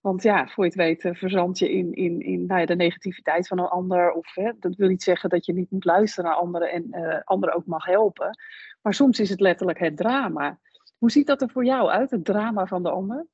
Want 0.00 0.22
ja, 0.22 0.46
voor 0.48 0.64
je 0.64 0.70
het 0.70 0.78
weet 0.78 1.16
verzand 1.18 1.58
je 1.58 1.72
in, 1.72 1.92
in, 1.92 2.20
in 2.20 2.46
nou 2.46 2.60
ja, 2.60 2.66
de 2.66 2.76
negativiteit 2.76 3.46
van 3.48 3.58
een 3.58 3.68
ander. 3.68 4.12
Of 4.12 4.34
hè, 4.34 4.52
dat 4.58 4.76
wil 4.76 4.88
niet 4.88 5.02
zeggen 5.02 5.30
dat 5.30 5.46
je 5.46 5.52
niet 5.52 5.70
moet 5.70 5.84
luisteren 5.84 6.30
naar 6.30 6.38
anderen 6.38 6.70
en 6.70 6.86
uh, 6.90 7.20
anderen 7.24 7.54
ook 7.54 7.66
mag 7.66 7.84
helpen. 7.84 8.38
Maar 8.82 8.94
soms 8.94 9.20
is 9.20 9.30
het 9.30 9.40
letterlijk 9.40 9.78
het 9.78 9.96
drama. 9.96 10.58
Hoe 10.98 11.10
ziet 11.10 11.26
dat 11.26 11.42
er 11.42 11.50
voor 11.50 11.64
jou 11.64 11.88
uit, 11.88 12.10
het 12.10 12.24
drama 12.24 12.66
van 12.66 12.82
de 12.82 12.90
ander? 12.90 13.26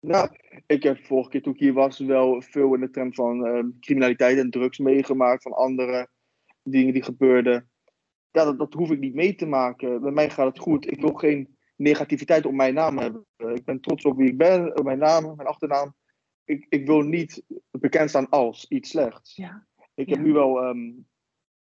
Nou, 0.00 0.28
ik 0.66 0.82
heb 0.82 1.04
vorige 1.04 1.30
keer 1.30 1.42
toen 1.42 1.52
ik 1.52 1.60
hier 1.60 1.72
was 1.72 1.98
wel 1.98 2.42
veel 2.42 2.74
in 2.74 2.80
de 2.80 2.90
trend 2.90 3.14
van 3.14 3.46
uh, 3.46 3.64
criminaliteit 3.80 4.38
en 4.38 4.50
drugs 4.50 4.78
meegemaakt. 4.78 5.42
Van 5.42 5.52
andere 5.52 6.08
dingen 6.62 6.92
die 6.92 7.02
gebeurden. 7.02 7.70
Ja, 8.30 8.44
dat, 8.44 8.58
dat 8.58 8.72
hoef 8.72 8.90
ik 8.90 8.98
niet 8.98 9.14
mee 9.14 9.34
te 9.34 9.46
maken. 9.46 10.00
Bij 10.00 10.12
mij 10.12 10.30
gaat 10.30 10.46
het 10.46 10.58
goed. 10.58 10.90
Ik 10.90 11.00
wil 11.00 11.14
geen 11.14 11.56
negativiteit 11.76 12.46
op 12.46 12.52
mijn 12.52 12.74
naam 12.74 12.98
hebben. 12.98 13.26
Ik 13.36 13.64
ben 13.64 13.80
trots 13.80 14.04
op 14.04 14.16
wie 14.16 14.28
ik 14.28 14.38
ben, 14.38 14.78
op 14.78 14.84
mijn 14.84 14.98
naam, 14.98 15.22
mijn 15.36 15.48
achternaam. 15.48 15.94
Ik, 16.44 16.66
ik 16.68 16.86
wil 16.86 17.00
niet 17.00 17.42
bekend 17.70 18.08
staan 18.08 18.28
als 18.28 18.68
iets 18.68 18.90
slechts. 18.90 19.36
Ja. 19.36 19.66
Ik 19.94 20.08
heb 20.08 20.18
ja. 20.18 20.24
nu 20.24 20.32
wel, 20.32 20.64
um, 20.64 21.06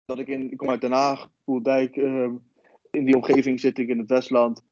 dat 0.04 0.18
ik 0.18 0.28
in, 0.28 0.50
ik 0.50 0.56
kom 0.56 0.70
uit 0.70 0.80
Den 0.80 0.92
Haag, 0.92 1.30
Poeldijk, 1.44 1.96
um, 1.96 2.50
in 2.90 3.04
die 3.04 3.16
omgeving 3.16 3.60
zit 3.60 3.78
ik 3.78 3.88
in 3.88 3.98
het 3.98 4.08
Westland. 4.08 4.62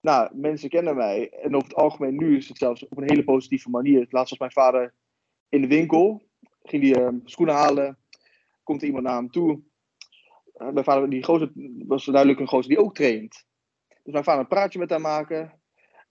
Nou, 0.00 0.36
mensen 0.36 0.68
kennen 0.68 0.96
mij. 0.96 1.30
En 1.30 1.54
over 1.54 1.68
het 1.68 1.76
algemeen 1.76 2.16
nu 2.16 2.36
is 2.36 2.48
het 2.48 2.58
zelfs 2.58 2.88
op 2.88 2.96
een 2.98 3.10
hele 3.10 3.24
positieve 3.24 3.70
manier. 3.70 4.06
Laatst 4.10 4.30
was 4.30 4.38
mijn 4.38 4.52
vader 4.52 4.94
in 5.48 5.60
de 5.60 5.66
winkel. 5.66 6.22
Ging 6.62 6.82
die 6.82 7.00
uh, 7.00 7.08
schoenen 7.24 7.54
halen. 7.54 7.98
Komt 8.62 8.82
iemand 8.82 9.04
naar 9.04 9.16
hem 9.16 9.30
toe. 9.30 9.62
Uh, 10.56 10.68
mijn 10.68 10.84
vader, 10.84 11.10
die 11.10 11.24
gozer, 11.24 11.52
was 11.86 12.04
duidelijk 12.04 12.40
een 12.40 12.48
gozer 12.48 12.68
die 12.68 12.80
ook 12.80 12.94
traint. 12.94 13.44
Dus 14.02 14.12
mijn 14.12 14.24
vader 14.24 14.40
een 14.40 14.48
praatje 14.48 14.78
met 14.78 14.90
hem 14.90 15.00
maken. 15.00 15.42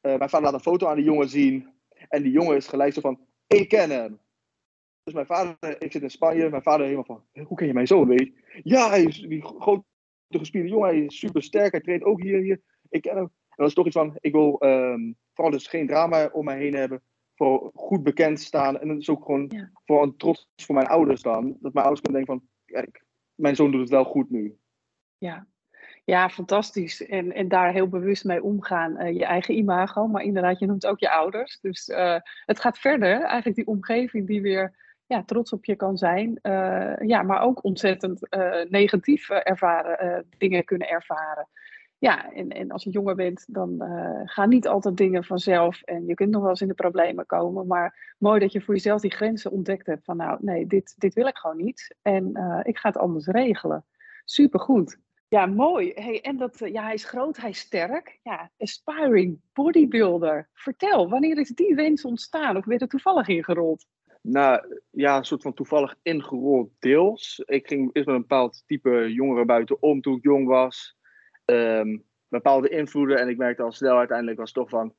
Uh, 0.01 0.17
mijn 0.17 0.29
vader 0.29 0.41
laat 0.41 0.53
een 0.53 0.71
foto 0.71 0.87
aan 0.87 0.95
die 0.95 1.05
jongen 1.05 1.29
zien. 1.29 1.73
En 2.09 2.23
die 2.23 2.31
jongen 2.31 2.55
is 2.55 2.67
gelijk 2.67 2.93
zo 2.93 3.01
van, 3.01 3.19
ik 3.47 3.69
ken 3.69 3.89
hem. 3.89 4.19
Dus 5.03 5.13
mijn 5.13 5.25
vader, 5.25 5.81
ik 5.81 5.91
zit 5.91 6.01
in 6.01 6.09
Spanje, 6.09 6.49
mijn 6.49 6.63
vader 6.63 6.85
helemaal 6.85 7.05
van, 7.05 7.45
hoe 7.45 7.57
ken 7.57 7.67
je 7.67 7.73
mijn 7.73 7.87
zoon, 7.87 8.07
weet? 8.07 8.33
Ja, 8.63 8.89
hij 8.89 9.03
is 9.03 9.19
die 9.19 9.41
grote 9.41 9.83
gespierde 10.29 10.69
jongen, 10.69 10.89
hij 10.89 10.99
is 10.99 11.19
super 11.19 11.43
sterk, 11.43 11.71
hij 11.71 11.81
traint 11.81 12.03
ook 12.03 12.21
hier, 12.21 12.39
hier. 12.39 12.61
Ik 12.89 13.01
ken 13.01 13.15
hem. 13.15 13.31
Dat 13.59 13.67
is 13.67 13.73
toch 13.73 13.85
iets 13.85 13.95
van, 13.95 14.17
ik 14.19 14.31
wil 14.31 14.57
um, 14.59 15.15
vooral 15.33 15.53
dus 15.53 15.67
geen 15.67 15.87
drama 15.87 16.29
om 16.31 16.45
mij 16.45 16.57
heen 16.57 16.73
hebben. 16.75 17.01
Vooral 17.35 17.71
goed 17.75 18.03
bekend 18.03 18.39
staan. 18.39 18.79
En 18.79 18.87
dat 18.87 18.97
is 18.97 19.09
ook 19.09 19.25
gewoon 19.25 19.45
Ja. 19.49 19.69
vooral 19.85 20.05
een 20.05 20.17
trots 20.17 20.47
voor 20.55 20.75
mijn 20.75 20.87
ouders 20.87 21.21
dan. 21.21 21.57
Dat 21.59 21.73
mijn 21.73 21.85
ouders 21.85 22.01
kunnen 22.01 22.25
denken 22.25 22.39
van, 22.39 22.47
kijk, 22.65 23.03
mijn 23.35 23.55
zoon 23.55 23.71
doet 23.71 23.79
het 23.81 23.89
wel 23.89 24.03
goed 24.03 24.29
nu. 24.29 24.57
Ja, 25.17 25.47
ja 26.05 26.29
fantastisch. 26.29 27.05
En, 27.05 27.31
en 27.33 27.47
daar 27.47 27.71
heel 27.71 27.87
bewust 27.87 28.23
mee 28.25 28.43
omgaan. 28.43 28.97
eh, 28.97 29.13
je 29.13 29.25
eigen 29.25 29.55
imago, 29.57 30.07
maar 30.07 30.23
inderdaad, 30.23 30.59
je 30.59 30.65
noemt 30.65 30.85
ook 30.85 30.99
je 30.99 31.11
ouders. 31.11 31.59
Dus 31.61 31.87
eh, 31.89 32.19
het 32.45 32.59
gaat 32.59 32.79
verder. 32.79 33.21
Eigenlijk 33.21 33.55
die 33.55 33.67
omgeving 33.67 34.27
die 34.27 34.41
weer 34.41 34.75
ja, 35.05 35.23
trots 35.23 35.53
op 35.53 35.65
je 35.65 35.75
kan 35.75 35.97
zijn. 35.97 36.39
eh, 36.41 37.07
ja, 37.07 37.21
maar 37.21 37.41
ook 37.41 37.63
ontzettend 37.63 38.27
negatief 38.69 39.29
ervaren, 39.29 40.27
dingen 40.37 40.63
kunnen 40.65 40.89
ervaren. 40.89 41.47
Ja, 41.99 42.31
en, 42.31 42.49
en 42.49 42.71
als 42.71 42.83
je 42.83 42.89
jonger 42.89 43.15
bent, 43.15 43.45
dan 43.47 43.81
eh, 43.81 44.21
gaan 44.23 44.49
niet 44.49 44.67
altijd 44.67 44.97
dingen 44.97 45.23
vanzelf. 45.23 45.81
En 45.81 46.05
je 46.05 46.13
kunt 46.13 46.29
nog 46.29 46.41
wel 46.41 46.49
eens 46.49 46.61
in 46.61 46.67
de 46.67 46.73
problemen 46.73 47.25
komen. 47.25 47.67
Maar 47.67 48.15
mooi 48.17 48.39
dat 48.39 48.51
je 48.51 48.61
voor 48.61 48.73
jezelf 48.73 49.01
die 49.01 49.11
grenzen 49.11 49.51
ontdekt 49.51 49.85
hebt. 49.85 50.05
Van 50.05 50.17
nou, 50.17 50.37
nee, 50.41 50.67
dit, 50.67 50.95
dit 50.97 51.13
wil 51.13 51.27
ik 51.27 51.37
gewoon 51.37 51.57
niet. 51.57 51.95
En 52.01 52.33
eh, 52.33 52.59
ik 52.63 52.77
ga 52.77 52.89
het 52.89 52.97
anders 52.97 53.25
regelen. 53.25 53.85
Supergoed. 54.23 54.99
Ja, 55.27 55.45
mooi. 55.45 55.91
Hey, 55.95 56.21
en 56.21 56.37
dat, 56.37 56.61
eh, 56.61 56.71
ja, 56.71 56.83
hij 56.83 56.93
is 56.93 57.05
groot, 57.05 57.37
hij 57.37 57.49
is 57.49 57.59
sterk. 57.59 58.19
Ja, 58.23 58.51
aspiring 58.57 59.41
bodybuilder. 59.53 60.49
Vertel, 60.53 61.09
wanneer 61.09 61.37
is 61.37 61.49
die 61.49 61.75
wens 61.75 62.05
ontstaan? 62.05 62.57
Of 62.57 62.65
werd 62.65 62.81
er 62.81 62.87
toevallig 62.87 63.27
ingerold? 63.27 63.85
Nou, 64.21 64.81
ja, 64.89 65.17
een 65.17 65.25
soort 65.25 65.41
van 65.41 65.53
toevallig 65.53 65.95
ingerold 66.01 66.69
deels. 66.79 67.43
Ik 67.45 67.67
ging 67.67 67.89
eerst 67.93 68.07
met 68.07 68.15
een 68.15 68.21
bepaald 68.21 68.63
type 68.65 69.13
jongeren 69.13 69.47
buitenom 69.47 70.01
toen 70.01 70.15
ik 70.15 70.23
jong 70.23 70.47
was. 70.47 70.97
Ehm, 71.49 71.97
bepaalde 72.27 72.69
invloeden 72.69 73.19
en 73.19 73.29
ik 73.29 73.37
merkte 73.37 73.63
al 73.63 73.71
snel 73.71 73.97
uiteindelijk 73.97 74.37
was 74.37 74.53
het 74.53 74.57
toch 74.57 74.69
van... 74.69 74.93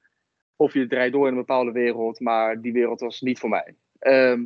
Of 0.57 0.75
je 0.75 0.87
draait 0.87 1.13
door 1.13 1.27
in 1.27 1.33
een 1.33 1.39
bepaalde 1.39 1.73
wereld, 1.73 2.21
maar 2.21 2.61
die 2.61 2.73
wereld 2.73 3.01
was 3.01 3.21
niet 3.21 3.39
voor 3.39 3.49
mij. 3.49 3.75
Ehm, 3.99 4.43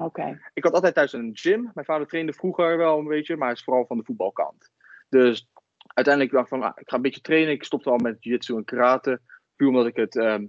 ik 0.54 0.64
had 0.64 0.72
altijd 0.72 0.94
thuis 0.94 1.12
een 1.12 1.30
gym. 1.32 1.70
Mijn 1.74 1.86
vader 1.86 2.06
trainde 2.06 2.32
vroeger 2.32 2.76
wel 2.76 2.98
een 2.98 3.06
beetje, 3.06 3.36
maar 3.36 3.46
hij 3.46 3.56
is 3.56 3.64
vooral 3.64 3.86
van 3.86 3.96
de 3.96 4.04
voetbalkant. 4.04 4.70
Dus 5.08 5.48
uiteindelijk 5.86 6.34
dacht 6.34 6.52
ik 6.52 6.58
van, 6.58 6.62
ah, 6.62 6.72
ik 6.76 6.88
ga 6.88 6.96
een 6.96 7.02
beetje 7.02 7.20
trainen. 7.20 7.52
Ik 7.52 7.64
stopte 7.64 7.90
al 7.90 7.96
met 7.96 8.16
jiu-jitsu 8.20 8.56
en 8.56 8.64
karate. 8.64 9.20
Puur 9.56 9.68
omdat 9.68 9.86
ik 9.86 9.96
het 9.96 10.16
ehm, 10.16 10.46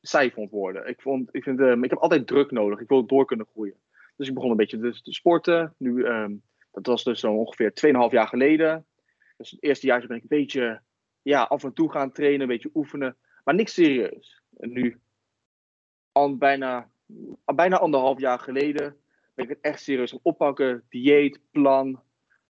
saai 0.00 0.30
vond 0.30 0.50
worden. 0.50 0.88
Ik, 0.88 1.00
vond, 1.00 1.28
ik, 1.34 1.42
vind, 1.42 1.60
ik 1.60 1.90
heb 1.90 1.98
altijd 1.98 2.26
druk 2.26 2.50
nodig. 2.50 2.80
Ik 2.80 2.88
wil 2.88 3.06
door 3.06 3.24
kunnen 3.24 3.46
groeien. 3.52 3.76
Dus 4.16 4.28
ik 4.28 4.34
begon 4.34 4.50
een 4.50 4.56
beetje 4.56 4.78
te, 4.78 5.02
te 5.02 5.12
sporten. 5.12 5.74
Nu, 5.78 6.02
dat 6.70 6.86
was 6.86 7.04
dus 7.04 7.20
zo 7.20 7.32
ongeveer 7.32 7.72
2,5 7.86 8.10
jaar 8.10 8.28
geleden. 8.28 8.86
Dus 9.36 9.50
het 9.50 9.62
eerste 9.62 9.86
jaar 9.86 10.06
ben 10.06 10.16
ik 10.16 10.22
een 10.22 10.28
beetje 10.28 10.80
ja, 11.26 11.42
af 11.42 11.64
en 11.64 11.72
toe 11.72 11.90
gaan 11.90 12.12
trainen, 12.12 12.40
een 12.40 12.46
beetje 12.46 12.70
oefenen. 12.74 13.16
Maar 13.44 13.54
niks 13.54 13.74
serieus. 13.74 14.42
En 14.56 14.72
nu, 14.72 15.00
al 16.12 16.36
bijna, 16.36 16.90
al 17.44 17.54
bijna 17.54 17.78
anderhalf 17.78 18.20
jaar 18.20 18.38
geleden, 18.38 18.96
ben 19.34 19.44
ik 19.44 19.48
het 19.48 19.60
echt 19.60 19.82
serieus 19.82 20.10
gaan 20.10 20.20
oppakken. 20.22 20.84
Dieet, 20.88 21.40
plan, 21.50 22.02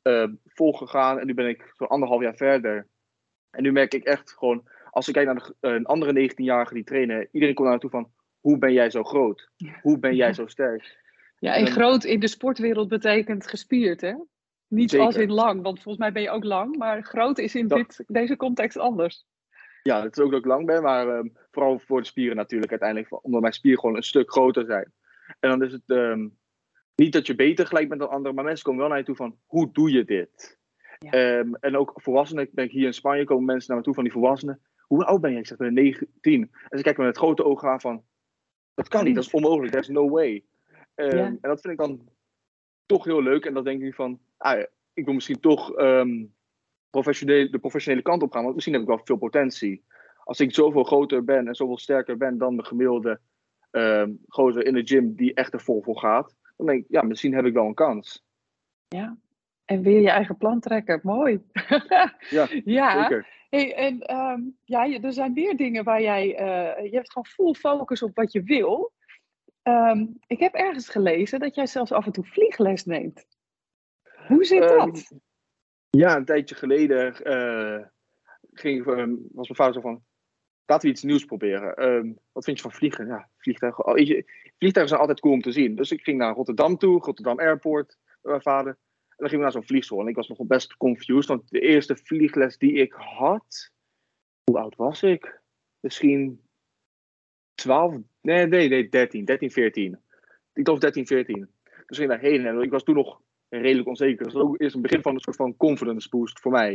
eh, 0.02 0.28
volgegaan. 0.44 1.18
En 1.18 1.26
nu 1.26 1.35
ben 1.35 1.49
ik 1.49 1.73
zo'n 1.76 1.88
anderhalf 1.88 2.23
jaar 2.23 2.37
verder. 2.37 2.87
En 3.50 3.62
nu 3.62 3.73
merk 3.73 3.94
ik 3.94 4.04
echt 4.04 4.32
gewoon, 4.32 4.68
als 4.90 5.08
ik 5.08 5.14
kijk 5.14 5.26
naar 5.26 5.35
de, 5.35 5.54
een 5.61 5.87
andere 5.87 6.30
19-jarige 6.30 6.75
die 6.75 6.85
trainen, 6.85 7.28
iedereen 7.32 7.54
komt 7.54 7.68
naar 7.68 7.78
naartoe 7.80 8.00
van, 8.00 8.11
hoe 8.40 8.58
ben 8.58 8.73
jij 8.73 8.90
zo 8.90 9.02
groot? 9.04 9.50
Hoe 9.82 9.99
ben 9.99 10.14
jij 10.14 10.35
zo 10.40 10.46
sterk? 10.46 10.99
Ja, 11.38 11.54
En- 11.54 11.66
groot 11.66 12.04
in 12.04 12.20
de 12.20 12.28
sportwereld 12.28 12.88
betekent 12.88 13.46
gespierd, 13.46 14.00
hè? 14.00 14.14
Niet 14.68 14.90
Zeker. 14.90 15.06
als 15.06 15.16
in 15.16 15.32
lang, 15.32 15.62
want 15.62 15.82
volgens 15.82 15.99
mij 15.99 16.12
ben 16.12 16.23
je 16.23 16.30
ook 16.30 16.44
lang. 16.44 16.76
Maar 16.76 17.02
groot 17.02 17.38
is 17.38 17.54
in 17.54 17.68
Dat- 17.68 17.78
dit, 17.78 18.04
deze 18.06 18.37
context 18.37 18.76
anders. 18.78 19.26
Ja, 19.82 20.02
het 20.02 20.16
is 20.16 20.25
ook 20.25 20.30
dat 20.30 20.40
ik 20.40 20.46
lang 20.46 20.66
ben, 20.66 20.82
maar 20.82 21.08
ehm, 21.08 21.28
vooral 21.50 21.78
voor 21.78 22.00
de 22.00 22.06
spieren 22.06 22.37
natuurlijk 22.37 22.70
uiteindelijk. 22.70 23.25
Omdat 23.25 23.40
mijn 23.40 23.52
spieren 23.52 23.80
gewoon 23.80 23.96
een 23.96 24.02
stuk 24.02 24.30
groter 24.30 24.64
zijn. 24.64 24.92
En 25.40 25.50
dan 25.50 25.62
is 25.62 25.73
het 25.73 25.90
ehm, 25.90 26.28
niet 26.94 27.12
dat 27.12 27.26
je 27.26 27.35
beter 27.35 27.66
gelijk 27.66 27.88
bent 27.88 28.00
dan 28.00 28.11
anderen, 28.11 28.35
maar 28.35 28.44
mensen 28.44 28.64
komen 28.64 28.80
wel 28.80 28.88
naar 28.88 28.99
je 28.99 29.04
toe 29.04 29.16
van, 29.16 29.38
hoe 29.46 29.73
doe 29.73 29.90
je 29.90 30.04
dit? 30.04 30.58
Ja. 30.99 31.11
Ehm, 31.11 31.54
en 31.54 31.76
ook 31.76 31.92
volwassenen, 31.94 32.44
ik 32.44 32.52
ben 32.52 32.68
hier 32.68 32.87
in 32.87 32.94
Spanje, 32.94 33.25
komen 33.25 33.44
mensen 33.44 33.68
naar 33.68 33.78
me 33.78 33.85
toe 33.85 33.94
van 33.94 34.04
die 34.04 34.12
volwassenen. 34.12 34.61
Hoe 34.80 35.04
oud 35.04 35.20
ben 35.20 35.32
je? 35.32 35.38
Ik 35.38 35.46
zeg, 35.46 35.58
ben 35.58 35.75
19. 35.75 36.50
En 36.68 36.78
ze 36.78 36.85
kijken 36.85 37.02
me 37.02 37.08
met 37.08 37.18
grote 37.18 37.44
ogen 37.44 37.68
aan 37.68 37.80
van, 37.80 38.04
dat 38.75 38.88
kan 38.88 39.04
niet, 39.04 39.14
dat 39.14 39.25
is 39.25 39.30
onmogelijk, 39.30 39.73
there's 39.73 39.88
no 39.88 40.08
way. 40.11 40.44
Ja. 40.94 41.06
En 41.06 41.38
dat 41.40 41.61
vind 41.61 41.73
ik 41.73 41.78
dan 41.78 42.08
toch 42.87 43.05
heel 43.05 43.23
leuk. 43.23 43.45
En 43.45 43.55
dan 43.55 43.64
denk 43.64 43.83
ik 43.83 43.95
van, 43.95 44.21
ah, 44.37 44.62
ik 44.95 45.05
wil 45.05 45.14
misschien 45.14 45.40
toch 45.40 45.75
ehm, 45.76 46.25
professioneel, 46.90 47.50
de 47.50 47.59
professionele 47.59 48.02
kant 48.02 48.23
op 48.23 48.33
gaan, 48.33 48.43
want 48.43 48.55
misschien 48.55 48.75
heb 48.75 48.83
ik 48.83 48.88
wel 48.88 49.00
veel 49.05 49.16
potentie. 49.16 49.85
Als 50.25 50.40
ik 50.40 50.55
zoveel 50.55 50.85
groter 50.85 51.25
ben 51.25 51.49
en 51.49 51.55
zoveel 51.55 51.78
sterker 51.78 52.16
ben 52.16 52.38
dan 52.38 52.57
de 52.57 52.64
gemiddelde 52.64 53.21
ehm 53.71 54.11
gozer 54.28 54.66
in 54.66 54.75
de 54.75 54.87
gym 54.87 55.14
die 55.14 55.35
echt 55.35 55.52
er 55.52 55.61
vol 55.61 55.83
voor 55.83 55.99
gaat, 55.99 56.37
dan 56.57 56.66
denk 56.66 56.81
ik, 56.85 56.87
ja, 56.88 57.02
misschien 57.02 57.35
heb 57.35 57.45
ik 57.45 57.52
wel 57.52 57.66
een 57.66 57.75
kans. 57.75 58.25
Ja. 58.88 59.16
En 59.64 59.83
weer 59.83 60.00
je 60.00 60.11
eigen 60.11 60.37
plan 60.37 60.61
trekken. 60.61 61.00
Mooi. 61.02 61.40
Ja, 62.31 62.49
ja. 62.64 63.02
Zeker. 63.02 63.26
Hey, 63.50 63.75
en 63.75 64.00
ehm, 64.00 64.40
ja, 64.64 65.00
er 65.00 65.12
zijn 65.12 65.33
meer 65.33 65.57
dingen 65.57 65.85
waar 65.85 66.02
jij. 66.02 66.37
eh, 66.37 66.90
je 66.90 66.97
hebt 66.97 67.12
gewoon 67.12 67.26
full 67.26 67.55
focus 67.55 68.02
op 68.02 68.16
wat 68.16 68.33
je 68.33 68.43
wil. 68.43 68.93
Ehm, 69.66 70.06
ik 70.26 70.40
heb 70.40 70.54
ergens 70.54 70.88
gelezen 70.88 71.40
dat 71.40 71.54
jij 71.54 71.66
zelfs 71.66 71.92
af 71.92 72.06
en 72.06 72.12
toe 72.12 72.25
vliegles 72.25 72.85
neemt. 72.85 73.26
Hoe 74.26 74.44
zit 74.44 74.62
Ehm, 74.62 74.76
dat? 74.78 75.12
Ja, 75.90 76.16
een 76.16 76.25
tijdje 76.25 76.54
geleden 76.54 77.25
eh, 77.25 77.87
ging, 78.52 78.87
ehm, 78.87 79.11
was 79.32 79.49
mijn 79.49 79.56
vader 79.56 79.75
zo 79.75 79.80
van, 79.80 80.04
laten 80.66 80.87
we 80.87 80.94
iets 80.94 81.02
nieuws 81.02 81.25
proberen. 81.25 82.20
Wat 82.32 82.44
vind 82.44 82.56
je 82.56 82.62
van 82.62 82.73
vliegen? 82.73 83.06
Ja, 83.06 83.30
vliegtuigen, 83.37 83.87
oh, 83.87 83.99
je, 83.99 84.25
vliegtuigen 84.58 84.88
zijn 84.88 85.00
altijd 85.00 85.20
cool 85.20 85.35
om 85.35 85.42
te 85.42 85.52
zien. 85.52 85.75
Dus 85.75 85.90
ik 85.90 86.02
ging 86.02 86.18
naar 86.18 86.35
Rotterdam 86.35 86.76
toe, 86.76 87.00
Rotterdam 87.00 87.38
Airport, 87.38 87.99
met 88.04 88.30
mijn 88.30 88.42
vader. 88.42 88.73
En 88.73 89.16
dan 89.16 89.28
gingen 89.28 89.37
we 89.37 89.42
naar 89.42 89.52
zo'n 89.52 89.66
vliegschool. 89.66 90.00
En 90.00 90.06
ik 90.06 90.16
was 90.16 90.28
nog 90.28 90.46
best 90.46 90.76
confused, 90.76 91.26
want 91.26 91.49
de 91.50 91.61
eerste 91.61 91.96
vliegles 91.96 92.58
die 92.58 92.73
ik 92.73 92.92
had, 92.92 93.70
hoe 94.44 94.58
oud 94.58 94.76
was 94.76 95.02
ik? 95.02 95.40
Misschien 95.80 96.44
12, 97.54 97.94
nee, 98.26 98.47
nee, 98.47 98.68
nee, 98.68 98.88
13, 98.88 99.25
13, 99.25 99.50
14. 99.50 99.99
Ik 100.52 100.64
dacht 100.64 100.80
13, 100.80 101.06
14. 101.06 101.37
Dus 101.37 101.47
ik 101.87 101.97
ging 101.97 102.09
daarheen 102.09 102.47
en 102.47 102.61
ik 102.61 102.71
was 102.71 102.83
toen 102.83 102.95
nog 102.95 103.21
redelijk 103.49 103.88
onzeker. 103.88 104.25
Dat 104.25 104.33
was 104.33 104.42
ook 104.42 104.61
eerst 104.61 104.75
een 104.75 104.83
begin 104.83 105.02
van 105.02 105.14
een 105.14 105.21
soort 105.21 105.37
van 105.37 105.56
confidence 105.56 106.09
boost 106.09 106.40
voor 106.40 106.52
mij. 106.52 106.73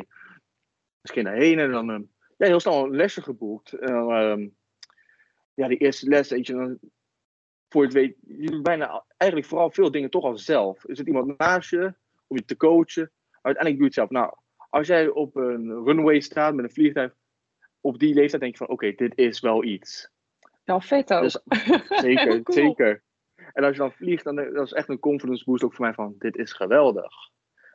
Dus 1.01 1.09
ik 1.09 1.11
ging 1.11 1.25
daarheen 1.25 1.59
en 1.59 1.71
dan 1.71 1.89
ehm, 1.89 2.03
ja, 2.37 2.47
heel 2.47 2.59
snel 2.59 2.89
lesje 2.89 3.21
geboekt. 3.21 3.73
Ehm, 3.73 4.47
ja, 5.53 5.67
die 5.67 5.77
eerste 5.77 6.09
les, 6.09 6.29
weet 6.29 6.47
je, 6.47 6.53
dan, 6.53 6.79
voor 7.69 7.81
je 7.81 7.87
het 7.87 7.97
weet, 7.97 8.15
je 8.39 8.51
doet 8.51 8.63
bijna 8.63 9.05
eigenlijk 9.17 9.49
vooral 9.49 9.71
veel 9.71 9.91
dingen 9.91 10.09
toch 10.09 10.23
al 10.23 10.37
zelf. 10.37 10.83
Er 10.87 10.95
zit 10.95 11.07
iemand 11.07 11.37
naast 11.37 11.69
je 11.69 11.93
om 12.27 12.37
je 12.37 12.45
te 12.45 12.57
coachen, 12.57 13.11
uiteindelijk 13.41 13.75
doe 13.75 13.77
je 13.77 13.83
het 13.83 13.93
zelf. 13.93 14.09
Nou, 14.09 14.33
als 14.69 14.87
jij 14.87 15.07
op 15.07 15.35
een 15.35 15.83
runway 15.83 16.19
staat 16.19 16.53
met 16.53 16.65
een 16.65 16.71
vliegtuig, 16.71 17.15
op 17.81 17.99
die 17.99 18.13
leeftijd 18.13 18.41
denk 18.41 18.57
je 18.57 18.65
van, 18.65 18.69
oké, 18.69 18.91
dit 18.91 19.17
is 19.17 19.39
wel 19.39 19.63
iets. 19.63 20.10
Nou, 20.65 20.81
vet 20.83 21.13
ook. 21.13 21.21
Dus 21.21 21.41
Zeker, 21.89 22.41
Cool. 22.43 22.57
zeker. 22.57 23.03
En 23.53 23.63
als 23.63 23.71
je 23.75 23.81
dan 23.81 23.91
vliegt, 23.91 24.23
dan 24.23 24.35
dat 24.35 24.65
is 24.65 24.73
echt 24.73 24.89
een 24.89 24.99
confidence 24.99 25.43
boost 25.43 25.63
ook 25.63 25.73
voor 25.73 25.85
mij 25.85 25.93
van, 25.93 26.15
dit 26.17 26.35
is 26.35 26.53
geweldig. 26.53 27.13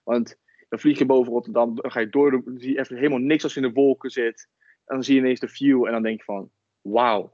Want 0.04 0.38
dan 0.68 0.78
vlieg 0.78 0.98
je 0.98 1.06
boven 1.06 1.32
Rotterdam, 1.32 1.74
dan 1.74 1.90
ga 1.90 2.00
je 2.00 2.08
door, 2.08 2.30
dan 2.30 2.58
zie 2.58 2.72
je 2.72 2.78
even 2.78 2.96
helemaal 2.96 3.18
niks 3.18 3.42
als 3.42 3.54
je 3.54 3.60
in 3.60 3.66
de 3.66 3.72
wolken 3.72 4.10
zit. 4.10 4.48
En 4.84 4.94
dan 4.94 5.04
zie 5.04 5.14
je 5.14 5.20
ineens 5.20 5.40
de 5.40 5.48
view 5.48 5.86
en 5.86 5.92
dan 5.92 6.02
denk 6.02 6.18
je 6.18 6.24
van, 6.24 6.50
wauw. 6.80 7.32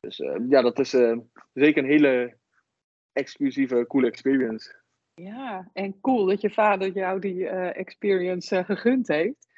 Dus 0.00 0.20
eh, 0.20 0.36
ja, 0.48 0.62
dat 0.62 0.78
is 0.78 0.94
eh, 0.94 1.18
zeker 1.52 1.82
een 1.82 1.88
hele 1.90 2.36
exclusieve, 3.12 3.86
coole 3.86 4.06
experience. 4.06 4.76
Ja, 5.14 5.70
en 5.72 6.00
cool 6.00 6.26
dat 6.26 6.40
je 6.40 6.50
vader 6.50 6.92
jou 6.92 7.20
die 7.20 7.48
eh, 7.48 7.76
experience 7.76 8.56
eh, 8.56 8.64
gegund 8.64 9.08
heeft. 9.08 9.48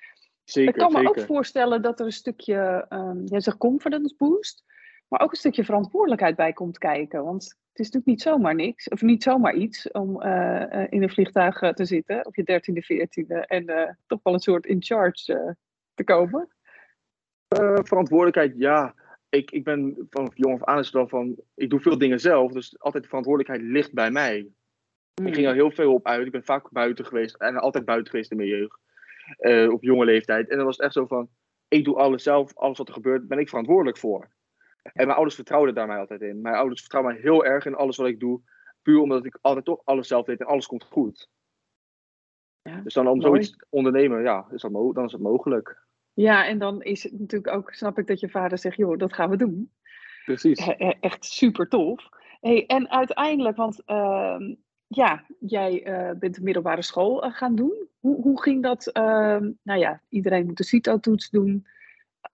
Zeker, 0.45 0.75
ik 0.75 0.79
kan 0.81 0.93
me 0.93 0.99
zeker. 0.99 1.11
ook 1.11 1.27
voorstellen 1.27 1.83
dat 1.83 2.01
er 2.01 2.07
een 2.07 2.13
stukje, 2.13 2.87
ehm 2.89 3.25
jij 3.25 3.41
zegt 3.41 3.57
confidence 3.57 4.15
boost, 4.17 4.65
maar 5.11 5.21
ook 5.21 5.31
een 5.31 5.37
stukje 5.37 5.65
verantwoordelijkheid 5.65 6.37
bij 6.37 6.53
komt 6.53 6.79
kijken. 6.79 7.25
Want 7.25 7.43
het 7.45 7.79
is 7.79 7.85
natuurlijk 7.85 8.07
niet 8.07 8.23
zomaar 8.23 8.55
niks, 8.55 8.89
of 8.89 9.03
niet 9.03 9.23
zomaar 9.23 9.55
iets 9.55 9.91
om 9.91 10.23
eh, 10.23 10.83
eh, 10.83 10.87
in 10.91 11.03
een 11.03 11.11
vliegtuig 11.11 11.61
eh, 11.61 11.73
te 11.73 11.85
zitten, 11.85 12.27
op 12.27 12.35
je 12.35 12.43
dertiende, 12.43 12.83
veertiende, 12.83 13.47
en 13.47 13.97
toch 14.07 14.21
wel 14.23 14.33
een 14.33 14.41
soort 14.41 14.67
in 14.67 14.83
charge 14.83 15.57
te 15.95 16.05
komen. 16.05 16.49
Verantwoordelijkheid, 17.83 18.55
ja. 18.57 18.95
Ik, 19.29 19.51
ik 19.51 19.65
ben 19.65 20.07
van 20.11 20.31
jong 20.35 20.55
af 20.55 20.65
aan 20.65 20.79
is 20.79 20.91
van, 20.91 21.37
ik 21.55 21.71
doe 21.71 21.81
veel 21.81 21.99
dingen 21.99 22.21
zelf, 22.21 22.53
dus 22.53 22.79
altijd 22.79 23.03
de 23.03 23.09
verantwoordelijkheid 23.09 23.71
ligt 23.71 23.93
bij 23.93 24.11
mij. 24.11 24.49
Ik 25.25 25.35
ging 25.35 25.47
er 25.47 25.55
heel 25.55 25.71
veel 25.71 25.95
op 25.95 26.07
uit. 26.07 26.27
Ik 26.27 26.33
ben 26.33 26.45
vaak 26.45 26.71
buiten 26.71 27.07
geweest 27.07 27.35
en 27.37 27.57
altijd 27.57 27.85
buiten 27.85 28.11
geweest 28.11 28.31
in 28.31 28.37
mijn 28.37 28.49
jeugd. 28.49 28.79
op 29.73 29.83
jonge 29.83 30.05
leeftijd. 30.05 30.49
En 30.49 30.57
dan 30.57 30.67
was 30.67 30.77
het 30.77 30.85
echt 30.85 30.95
zo 30.95 31.07
van: 31.07 31.29
ik 31.69 31.85
doe 31.85 31.97
alles 31.97 32.23
zelf, 32.23 32.57
alles 32.57 32.79
wat 32.79 32.89
er 32.89 32.95
gebeurt, 32.95 33.29
ben 33.29 33.39
ik 33.39 33.49
verantwoordelijk 33.49 33.99
voor. 33.99 34.29
En 34.83 34.93
mijn 34.95 35.11
ouders 35.11 35.35
vertrouwden 35.35 35.75
daar 35.75 35.87
mij 35.87 35.99
altijd 35.99 36.21
in. 36.21 36.41
Mijn 36.41 36.55
ouders 36.55 36.81
vertrouwen 36.81 37.13
mij 37.13 37.23
heel 37.23 37.45
erg 37.45 37.67
in 37.67 37.75
alles 37.75 37.97
wat 37.97 38.07
ik 38.07 38.21
doe. 38.21 38.41
Puur 38.83 39.01
omdat 39.01 39.25
ik 39.25 39.39
altijd 39.41 39.65
toch 39.65 39.81
alles 39.85 40.09
zelf 40.09 40.27
deed 40.27 40.41
en 40.41 40.47
alles 40.47 40.67
komt 40.67 40.85
goed. 40.85 41.29
Ja, 42.63 42.81
Dus 42.81 42.95
dan 42.95 43.09
om 43.09 43.19
mooi. 43.19 43.29
zoiets 43.31 43.51
te 43.57 43.67
ondernemen, 43.69 44.23
ja, 44.23 44.47
is 44.51 44.61
dat 44.63 44.73
dan 44.73 45.05
is 45.05 45.13
het 45.13 45.21
mogelijk. 45.21 45.87
Ja, 46.13 46.47
en 46.47 46.59
dan 46.59 46.83
is 46.83 47.03
het 47.03 47.19
natuurlijk 47.19 47.55
ook, 47.55 47.73
snap 47.73 47.99
ik 47.99 48.07
dat 48.07 48.21
je 48.21 48.29
vader 48.29 48.59
zegt, 48.59 48.77
joh, 48.77 48.99
dat 48.99 49.13
gaan 49.13 49.31
we 49.31 49.37
doen. 49.37 49.73
Precies. 50.25 50.67
E- 50.67 50.95
Echt 51.01 51.25
super 51.25 51.69
tof. 51.69 52.09
Hey, 52.41 52.67
en 52.67 52.91
uiteindelijk, 52.91 53.57
want 53.57 53.83
ehm, 53.85 54.55
ja, 54.87 55.25
jij 55.39 55.83
eh, 55.83 56.19
bent 56.19 56.35
de 56.35 56.43
middelbare 56.43 56.83
school 56.83 57.23
eh, 57.23 57.33
gaan 57.33 57.55
doen. 57.55 57.89
Hoe, 58.01 58.23
hoe 58.23 58.43
ging 58.43 58.63
dat? 58.63 58.87
ehm, 58.87 59.51
nou 59.63 59.81
ja, 59.81 60.03
iedereen 60.09 60.47
moet 60.47 60.57
de 60.57 60.65
CITO-toets 60.65 61.31
doen. 61.31 61.67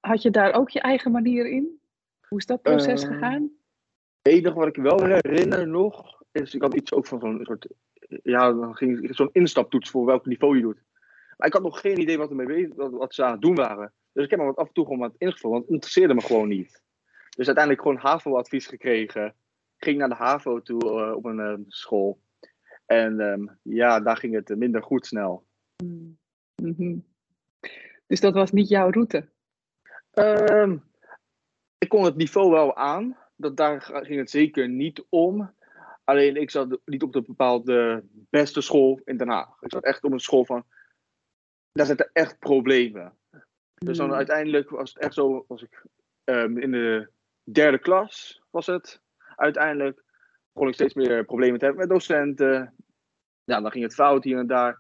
Had 0.01 0.23
je 0.23 0.31
daar 0.31 0.53
ook 0.53 0.71
je 0.71 0.81
eigen 0.81 1.13
manier 1.13 1.51
in? 1.51 1.81
Hoe 2.29 2.39
is 2.39 2.47
dat 2.47 2.63
proces 2.63 3.03
Eh, 3.03 3.09
gegaan? 3.09 3.51
Het 4.23 4.33
enige 4.33 4.55
wat 4.55 4.67
ik 4.67 4.77
wel 4.77 5.05
herinner 5.05 5.69
nog, 5.69 6.23
is 6.33 6.55
ik 6.55 6.63
had 6.63 6.75
iets 6.75 6.93
ook 6.93 7.07
van 7.07 7.21
zo'n 7.21 7.41
soort, 7.43 7.69
ja, 8.23 8.53
dan 8.53 8.77
ging 8.77 9.15
zo'n 9.15 9.31
instaptoets 9.33 9.91
voor 9.91 10.05
welk 10.05 10.27
niveau 10.27 10.57
je 10.57 10.63
doet. 10.63 10.83
Maar 11.37 11.47
ik 11.47 11.53
had 11.53 11.63
nog 11.63 11.81
geen 11.81 12.01
idee 12.01 12.19
wat, 12.19 12.31
ermee 12.31 12.47
bezig, 12.47 12.75
wat, 12.75 12.91
wat 12.91 13.15
ze 13.15 13.25
aan 13.25 13.33
het 13.33 13.41
doen 13.41 13.55
waren. 13.55 13.93
Dus 14.13 14.25
ik 14.25 14.31
heb 14.31 14.39
me 14.39 14.47
wat 14.47 14.57
af 14.57 14.67
en 14.67 14.73
toe 14.73 14.85
gewoon 14.85 14.99
wat 14.99 15.15
ingevuld, 15.19 15.53
want 15.53 15.65
het 15.65 15.73
interesseerde 15.73 16.15
me 16.15 16.21
gewoon 16.21 16.49
niet. 16.49 16.83
Dus 17.37 17.47
uiteindelijk 17.47 17.85
gewoon 17.85 17.99
HAVO-advies 17.99 18.67
gekregen. 18.67 19.35
Ging 19.77 19.99
naar 19.99 20.09
de 20.09 20.15
HAVO 20.15 20.63
toe 20.63 20.81
eh, 20.81 21.17
op 21.17 21.25
een 21.25 21.41
eh, 21.41 21.55
school. 21.69 22.21
En 22.87 23.21
ehm, 23.21 23.47
ja, 23.63 24.01
daar 24.01 24.17
ging 24.17 24.35
het 24.35 24.57
minder 24.57 24.83
goed 24.83 25.07
snel. 25.07 25.47
Mhm. 26.63 26.99
Dus 28.07 28.21
dat 28.21 28.35
was 28.35 28.53
niet 28.53 28.69
jouw 28.69 28.91
route? 28.91 29.29
Ehm, 30.11 30.77
ik 31.79 31.89
kon 31.89 32.05
het 32.05 32.17
niveau 32.17 32.51
wel 32.51 32.77
aan. 32.77 33.17
Dat, 33.37 33.57
daar 33.57 33.81
ging 33.83 34.19
het 34.19 34.31
zeker 34.31 34.69
niet 34.69 35.05
om. 35.09 35.55
Alleen 36.05 36.37
ik 36.37 36.51
zat 36.51 36.79
niet 36.85 37.03
op 37.03 37.13
de 37.13 37.23
bepaalde 37.23 38.05
beste 38.31 38.61
school 38.61 39.01
in 39.05 39.17
Den 39.17 39.29
Haag. 39.29 39.57
Ik 39.61 39.73
zat 39.73 39.85
echt 39.85 40.05
op 40.05 40.13
een 40.13 40.21
school 40.21 40.45
van. 40.45 40.65
Daar 41.73 41.87
zitten 41.87 42.11
echt 42.13 42.39
problemen. 42.39 43.13
Dus 43.75 43.97
dan 43.97 44.07
Mm. 44.07 44.15
uiteindelijk 44.15 44.71
was 44.71 44.95
het 44.95 45.03
echt 45.03 45.15
zo. 45.15 45.45
Was 45.49 45.63
ik 45.63 45.85
ehm, 46.25 46.59
in 46.59 46.71
de 46.71 47.09
derde 47.43 47.79
klas 47.79 48.43
was 48.51 48.67
het. 48.67 49.01
Uiteindelijk 49.37 50.05
begon 50.53 50.69
ik 50.69 50.75
steeds 50.75 50.95
meer 50.95 51.25
problemen 51.25 51.59
te 51.59 51.65
hebben 51.65 51.83
met 51.83 51.93
docenten. 51.93 52.75
Ja, 53.45 53.61
dan 53.61 53.71
ging 53.71 53.85
het 53.85 53.95
fout 53.95 54.25
hier 54.25 54.39
en 54.39 54.47
daar. 54.47 54.71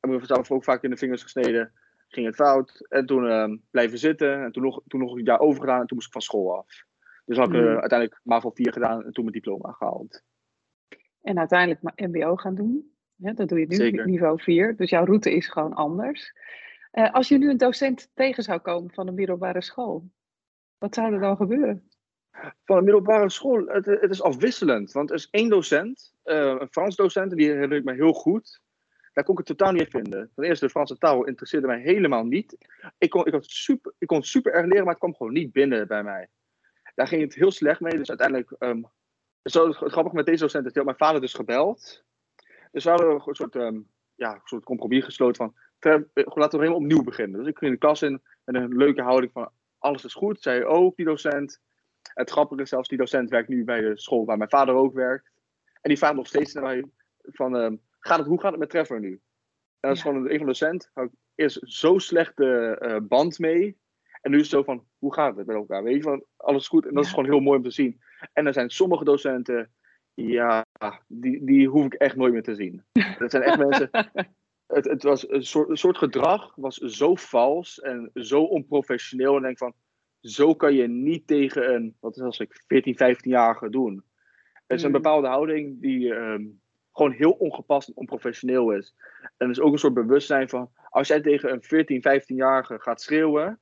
Ik 0.00 0.10
heb 0.10 0.20
mezelf 0.20 0.50
ook 0.50 0.64
vaak 0.64 0.82
in 0.82 0.90
de 0.90 0.96
vingers 0.96 1.22
gesneden 1.22 1.72
ging 2.12 2.26
het 2.26 2.34
fout. 2.34 2.86
En 2.88 3.06
toen 3.06 3.28
ehm, 3.28 3.56
blijven 3.70 3.98
zitten. 3.98 4.42
En 4.44 4.52
toen 4.52 4.62
nog, 4.62 4.80
toen 4.86 5.00
nog 5.00 5.16
een 5.16 5.24
jaar 5.24 5.40
overgedaan. 5.40 5.80
En 5.80 5.86
toen 5.86 5.96
moest 5.96 6.06
ik 6.06 6.12
van 6.12 6.22
school 6.22 6.56
af. 6.56 6.84
Dus 7.24 7.36
had 7.36 7.48
ik 7.48 7.54
eh, 7.54 7.60
Hmm. 7.60 7.78
uiteindelijk 7.78 8.20
MAVO 8.22 8.50
4 8.50 8.72
gedaan. 8.72 9.04
En 9.04 9.12
toen 9.12 9.24
mijn 9.24 9.36
diploma 9.36 9.72
gehaald. 9.72 10.22
En 11.22 11.38
uiteindelijk 11.38 12.00
MBO 12.00 12.36
gaan 12.36 12.54
doen. 12.54 12.94
Ja, 13.14 13.32
dat 13.32 13.48
doe 13.48 13.60
je 13.60 13.66
nu, 13.66 13.74
Zeker. 13.74 14.06
niveau 14.06 14.42
4. 14.42 14.76
Dus 14.76 14.90
jouw 14.90 15.04
route 15.04 15.34
is 15.34 15.48
gewoon 15.48 15.74
anders. 15.74 16.32
Eh, 16.90 17.12
als 17.12 17.28
je 17.28 17.38
nu 17.38 17.50
een 17.50 17.56
docent 17.56 18.10
tegen 18.14 18.42
zou 18.42 18.58
komen 18.58 18.90
van 18.90 19.06
een 19.06 19.14
middelbare 19.14 19.62
school, 19.62 20.10
wat 20.78 20.94
zou 20.94 21.12
er 21.14 21.20
dan 21.20 21.36
gebeuren? 21.36 21.88
Van 22.64 22.76
de 22.76 22.82
middelbare 22.82 23.30
school, 23.30 23.66
het, 23.66 23.86
het 23.86 24.10
is 24.10 24.22
afwisselend. 24.22 24.92
Want 24.92 25.10
er 25.10 25.16
is 25.16 25.28
één 25.30 25.48
docent, 25.48 26.14
eh, 26.22 26.56
een 26.58 26.68
Frans 26.70 26.96
docent. 26.96 27.30
En 27.30 27.36
die 27.36 27.50
herinner 27.50 27.78
ik 27.78 27.84
me 27.84 27.94
heel 27.94 28.12
goed. 28.12 28.60
Daar 29.20 29.28
kon 29.28 29.38
ik 29.38 29.48
het 29.48 29.58
totaal 29.58 29.72
niet 29.72 29.82
in 29.82 30.02
vinden. 30.02 30.30
Ten 30.34 30.44
eerste, 30.44 30.64
de 30.64 30.70
Franse 30.70 30.98
taal 30.98 31.26
interesseerde 31.26 31.66
mij 31.66 31.80
helemaal 31.80 32.24
niet. 32.24 32.56
Ik 32.98 33.10
kon, 33.10 33.26
ik, 33.26 33.32
had 33.32 33.44
super, 33.44 33.92
ik 33.98 34.06
kon 34.06 34.22
super 34.22 34.52
erg 34.52 34.66
leren, 34.66 34.84
maar 34.84 34.92
het 34.92 34.98
kwam 34.98 35.14
gewoon 35.14 35.32
niet 35.32 35.52
binnen 35.52 35.86
bij 35.86 36.02
mij. 36.02 36.28
Daar 36.94 37.06
ging 37.06 37.22
het 37.22 37.34
heel 37.34 37.50
slecht 37.50 37.80
mee. 37.80 37.96
Dus 37.96 38.08
uiteindelijk, 38.08 38.50
ehm, 38.58 38.82
zo 39.42 39.72
grappig 39.72 40.12
met 40.12 40.26
deze 40.26 40.42
docent, 40.42 40.74
had 40.74 40.84
mijn 40.84 40.96
vader 40.96 41.20
dus 41.20 41.34
gebeld. 41.34 42.04
Dus 42.72 42.84
we 42.84 42.90
hadden 42.90 43.22
een 43.26 43.34
soort, 43.34 43.56
ehm, 43.56 43.80
ja, 44.14 44.34
een 44.34 44.40
soort 44.44 44.64
compromis 44.64 45.04
gesloten 45.04 45.36
van, 45.36 45.54
"Trev, 45.78 46.02
eh, 46.12 46.24
laten 46.26 46.58
we 46.58 46.64
helemaal 46.64 46.84
opnieuw 46.84 47.04
beginnen. 47.04 47.38
Dus 47.38 47.48
ik 47.48 47.58
ging 47.58 47.72
de 47.72 47.78
klas 47.78 48.02
in 48.02 48.22
met 48.44 48.54
een 48.54 48.76
leuke 48.76 49.02
houding 49.02 49.32
van, 49.32 49.50
alles 49.78 50.04
is 50.04 50.14
goed. 50.14 50.42
Zij 50.42 50.64
ook, 50.64 50.96
die 50.96 51.06
docent. 51.06 51.60
Het 52.02 52.30
grappige 52.30 52.62
is 52.62 52.68
zelfs, 52.68 52.88
die 52.88 52.98
docent 52.98 53.30
werkt 53.30 53.48
nu 53.48 53.64
bij 53.64 53.80
de 53.80 53.98
school 53.98 54.24
waar 54.24 54.36
mijn 54.36 54.50
vader 54.50 54.74
ook 54.74 54.94
werkt. 54.94 55.30
En 55.64 55.88
die 55.88 55.98
vraagt 55.98 56.14
nog 56.14 56.26
steeds 56.26 56.52
naar 56.52 56.64
mij 56.64 56.84
van, 57.22 57.56
ehm, 57.56 57.76
gaat 58.00 58.18
het, 58.18 58.26
hoe 58.26 58.40
gaat 58.40 58.50
het 58.50 58.60
met 58.60 58.70
Trevor 58.70 59.00
nu? 59.00 59.10
En 59.12 59.88
dat 59.88 59.96
is 59.96 60.02
Ja. 60.02 60.10
gewoon 60.10 60.22
een 60.24 60.28
van 60.28 60.38
de 60.38 60.44
docent. 60.44 60.90
Had 60.92 61.04
ik 61.04 61.10
eerst 61.34 61.58
zo'n 61.62 62.00
slechte 62.00 62.76
eh, 62.80 62.96
band 63.02 63.38
mee. 63.38 63.78
En 64.20 64.30
nu 64.30 64.36
is 64.36 64.42
het 64.42 64.50
zo 64.50 64.62
van, 64.62 64.86
hoe 64.98 65.14
gaat 65.14 65.36
het 65.36 65.46
met 65.46 65.56
elkaar? 65.56 65.82
Weet 65.82 65.94
je, 65.96 66.02
van, 66.02 66.24
alles 66.36 66.68
goed. 66.68 66.86
En 66.86 66.94
dat 66.94 67.04
is 67.04 67.10
gewoon 67.10 67.24
heel 67.24 67.40
mooi 67.40 67.56
om 67.58 67.64
te 67.64 67.70
zien. 67.70 68.00
En 68.32 68.46
er 68.46 68.52
zijn 68.52 68.70
sommige 68.70 69.04
docenten, 69.04 69.72
ja, 70.14 70.66
die, 71.06 71.44
die 71.44 71.68
hoef 71.68 71.84
ik 71.84 71.94
echt 71.94 72.16
nooit 72.16 72.32
meer 72.32 72.42
te 72.42 72.54
zien. 72.54 72.84
Dat 73.18 73.30
zijn 73.30 73.42
echt 73.42 73.58
mensen, 73.58 73.90
het, 74.66 74.84
het 74.84 75.02
was 75.02 75.28
een 75.28 75.44
soort, 75.44 75.68
een 75.68 75.76
soort 75.76 75.98
gedrag 75.98 76.52
was 76.56 76.76
zo 76.76 77.14
vals 77.14 77.80
en 77.80 78.10
zo 78.14 78.42
onprofessioneel. 78.42 79.30
En 79.30 79.36
ik 79.38 79.42
denk 79.44 79.58
van, 79.58 79.74
zo 80.20 80.54
kan 80.54 80.74
je 80.74 80.86
niet 80.88 81.26
tegen 81.26 81.74
een, 81.74 81.96
wat 82.00 82.16
is 82.16 82.22
als 82.22 82.38
ik, 82.38 82.62
14, 82.66 82.94
15-jarige 82.94 83.70
doen. 83.70 84.04
Het 84.66 84.78
is 84.78 84.82
een 84.82 84.90
Mm. 84.90 84.94
bepaalde 84.94 85.28
houding 85.28 85.80
die 85.80 86.14
ehm, 86.14 86.44
gewoon 87.00 87.16
heel 87.16 87.32
ongepast 87.32 87.88
en 87.88 87.96
onprofessioneel 87.96 88.70
is. 88.70 88.94
En 89.20 89.30
er 89.36 89.50
is 89.50 89.60
ook 89.60 89.72
een 89.72 89.78
soort 89.78 89.94
bewustzijn 89.94 90.48
van, 90.48 90.70
als 90.88 91.08
jij 91.08 91.20
tegen 91.20 91.52
een 91.52 91.62
14, 91.62 92.02
15-jarige 92.08 92.78
gaat 92.78 93.00
schreeuwen, 93.00 93.60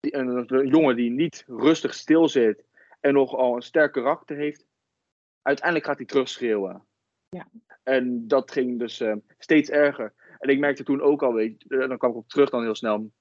een, 0.00 0.54
een 0.54 0.66
jongen 0.66 0.96
die 0.96 1.10
niet 1.10 1.44
rustig 1.46 1.94
stil 1.94 2.28
zit 2.28 2.64
en 3.00 3.12
nogal 3.12 3.54
een 3.54 3.62
sterk 3.62 3.92
karakter 3.92 4.36
heeft, 4.36 4.66
uiteindelijk 5.42 5.86
gaat 5.86 5.96
hij 5.96 6.06
terugschreeuwen. 6.06 6.84
Ja. 7.28 7.48
En 7.82 8.28
dat 8.28 8.50
ging 8.50 8.78
dus 8.78 9.00
eh, 9.00 9.14
steeds 9.38 9.70
erger. 9.70 10.12
En 10.38 10.48
ik 10.48 10.58
merkte 10.58 10.84
toen 10.84 11.00
ook 11.00 11.22
al, 11.22 11.32
weet 11.32 11.64
eh, 11.68 11.88
dan 11.88 11.98
kwam 11.98 12.10
ik 12.10 12.16
op 12.16 12.28
terug 12.28 12.50
dan 12.50 12.62
heel 12.62 12.74
snel. 12.74 13.12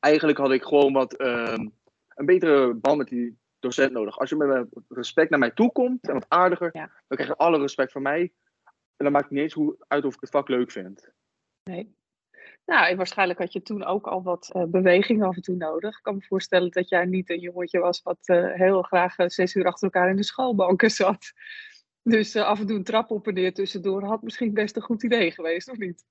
Eigenlijk 0.00 0.38
had 0.38 0.52
ik 0.52 0.62
gewoon 0.62 0.92
wat 0.92 1.14
ehm, 1.14 1.68
een 2.08 2.26
betere 2.26 2.74
band 2.74 2.98
met 2.98 3.08
die 3.08 3.38
docent 3.58 3.92
nodig. 3.92 4.18
Als 4.18 4.30
je 4.30 4.36
met 4.36 4.48
me- 4.48 4.82
respect 4.88 5.30
naar 5.30 5.38
mij 5.38 5.50
toe 5.50 5.72
komt 5.72 6.08
en 6.08 6.14
wat 6.14 6.26
aardiger, 6.28 6.70
Ja. 6.72 6.90
dan 7.08 7.16
krijg 7.16 7.28
je 7.28 7.36
alle 7.36 7.58
respect 7.58 7.92
van 7.92 8.02
mij. 8.02 8.32
En 8.96 9.04
dan 9.04 9.12
maakt 9.12 9.24
het 9.24 9.32
niet 9.32 9.42
eens 9.42 9.52
hoe, 9.52 9.76
uit 9.88 10.04
of 10.04 10.14
ik 10.14 10.20
het 10.20 10.30
vak 10.30 10.48
leuk 10.48 10.70
vind. 10.70 11.10
Nee. 11.62 11.96
Nou, 12.66 12.86
en 12.86 12.96
waarschijnlijk 12.96 13.38
had 13.38 13.52
je 13.52 13.62
toen 13.62 13.84
ook 13.84 14.06
al 14.06 14.22
wat 14.22 14.50
eh, 14.52 14.64
beweging 14.64 15.22
af 15.22 15.36
en 15.36 15.42
toe 15.42 15.56
nodig. 15.56 15.96
Ik 15.96 16.02
kan 16.02 16.14
me 16.14 16.22
voorstellen 16.22 16.70
dat 16.70 16.88
jij 16.88 17.04
niet 17.04 17.30
een 17.30 17.40
jongetje 17.40 17.78
was 17.78 18.02
wat 18.02 18.18
eh, 18.22 18.52
heel 18.52 18.82
graag 18.82 19.16
eh, 19.16 19.28
zes 19.28 19.54
uur 19.54 19.66
achter 19.66 19.84
elkaar 19.84 20.10
in 20.10 20.16
de 20.16 20.24
schoolbanken 20.24 20.90
zat. 20.90 21.32
Dus 22.02 22.36
af 22.36 22.60
en 22.60 22.66
toe 22.66 22.76
een 22.76 22.84
trap 22.84 23.10
op 23.10 23.26
en 23.26 23.34
neer 23.34 23.54
tussendoor 23.54 24.04
had 24.04 24.22
misschien 24.22 24.54
best 24.54 24.76
een 24.76 24.82
goed 24.82 25.02
idee 25.02 25.30
geweest, 25.30 25.70
of 25.70 25.76
niet? 25.76 26.04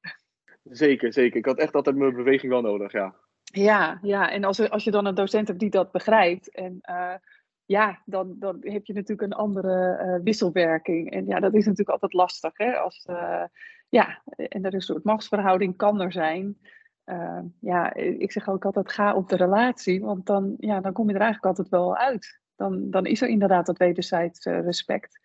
Zeker, 0.63 1.13
zeker. 1.13 1.37
Ik 1.37 1.45
had 1.45 1.59
echt 1.59 1.75
altijd 1.75 1.95
mijn 1.95 2.15
beweging 2.15 2.51
wel 2.51 2.61
nodig, 2.61 2.91
ja. 2.91 3.15
Ja, 3.43 3.99
ja. 4.01 4.31
en 4.31 4.43
als, 4.43 4.69
als 4.69 4.83
je 4.83 4.91
dan 4.91 5.05
een 5.05 5.15
docent 5.15 5.47
hebt 5.47 5.59
die 5.59 5.69
dat 5.69 5.91
begrijpt, 5.91 6.51
en 6.51 6.81
ja, 7.65 8.01
dan, 8.05 8.35
dan 8.39 8.57
heb 8.59 8.85
je 8.85 8.93
natuurlijk 8.93 9.31
een 9.31 9.37
andere 9.37 9.95
eh, 9.95 10.23
wisselwerking. 10.23 11.11
En 11.11 11.25
ja, 11.25 11.39
dat 11.39 11.53
is 11.53 11.65
natuurlijk 11.65 11.89
altijd 11.89 12.13
lastig. 12.13 12.57
Hè? 12.57 12.77
Als, 12.77 13.05
eh, 13.05 13.43
ja, 13.89 14.21
en 14.35 14.65
er 14.65 14.67
is 14.67 14.73
een 14.73 14.81
soort 14.81 15.03
machtsverhouding 15.03 15.77
kan 15.77 16.01
er 16.01 16.11
zijn. 16.11 16.57
Eh, 17.03 17.39
ja, 17.59 17.93
ik 17.93 18.31
zeg 18.31 18.49
ook 18.49 18.65
altijd 18.65 18.91
ga 18.91 19.15
op 19.15 19.29
de 19.29 19.35
relatie, 19.35 20.01
want 20.01 20.25
dan, 20.25 20.55
ja, 20.57 20.79
dan 20.79 20.93
kom 20.93 21.07
je 21.07 21.13
er 21.13 21.21
eigenlijk 21.21 21.57
altijd 21.57 21.69
wel 21.69 21.97
uit. 21.97 22.39
Dan, 22.55 22.89
dan 22.89 23.05
is 23.05 23.21
er 23.21 23.27
inderdaad 23.27 23.65
dat 23.65 23.77
wederzijds 23.77 24.45
eh, 24.45 24.59
respect. 24.59 25.19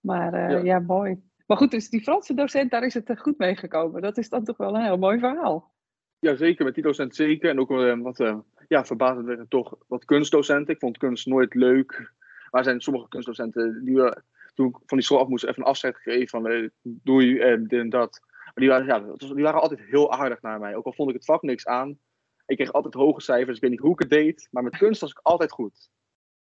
Maar 0.00 0.50
Ja. 0.50 0.58
ja. 0.58 0.78
mooi. 0.78 1.22
Maar 1.46 1.56
goed, 1.56 1.70
dus 1.70 1.90
die 1.90 2.02
Franse 2.02 2.34
docent, 2.34 2.70
daar 2.70 2.84
is 2.84 2.94
het 2.94 3.20
goed 3.20 3.38
mee 3.38 3.56
gekomen. 3.56 4.02
Dat 4.02 4.18
is 4.18 4.28
dan 4.28 4.44
toch 4.44 4.56
wel 4.56 4.74
een 4.74 4.84
heel 4.84 4.98
mooi 4.98 5.18
verhaal. 5.18 5.74
Ja, 6.18 6.36
zeker. 6.36 6.64
Met 6.64 6.74
die 6.74 6.82
docent 6.82 7.14
zeker. 7.14 7.50
En 7.50 7.60
ook 7.60 7.68
wat, 8.02 8.44
ja, 8.68 8.84
verbazend 8.84 9.26
werden 9.26 9.48
toch 9.48 9.76
wat 9.86 10.04
kunstdocenten. 10.04 10.74
Ik 10.74 10.80
vond 10.80 10.98
kunst 10.98 11.26
nooit 11.26 11.54
leuk. 11.54 12.12
Maar 12.50 12.60
er 12.60 12.64
zijn 12.64 12.80
sommige 12.80 13.08
kunstdocenten 13.08 13.84
die 13.84 13.94
we, 13.94 14.22
toen 14.54 14.66
ik 14.68 14.76
van 14.86 14.96
die 14.96 15.06
school 15.06 15.18
af 15.20 15.28
moest, 15.28 15.44
even 15.44 15.62
een 15.62 15.68
afscheid 15.68 15.96
gegeven 15.96 16.28
van 16.28 16.46
eh, 16.46 16.68
doei 16.82 17.38
en 17.40 17.66
dit 17.66 17.80
en 17.80 17.88
dat. 17.88 18.20
Maar 18.44 18.52
die 18.54 18.68
waren, 18.68 18.86
ja, 18.86 18.98
die 19.34 19.42
waren 19.42 19.60
altijd 19.60 19.80
heel 19.80 20.12
aardig 20.12 20.42
naar 20.42 20.58
mij. 20.60 20.74
Ook 20.76 20.84
al 20.84 20.92
vond 20.92 21.08
ik 21.08 21.14
het 21.14 21.24
vak 21.24 21.42
niks 21.42 21.66
aan. 21.66 21.98
Ik 22.46 22.56
kreeg 22.56 22.72
altijd 22.72 22.94
hoge 22.94 23.20
cijfers. 23.20 23.56
Ik 23.56 23.62
weet 23.62 23.70
niet 23.70 23.80
hoe 23.80 23.92
ik 23.92 23.98
het 23.98 24.10
deed. 24.10 24.48
Maar 24.50 24.62
met 24.62 24.76
kunst 24.76 25.00
was 25.00 25.10
ik 25.10 25.20
altijd 25.22 25.50
goed. 25.52 25.90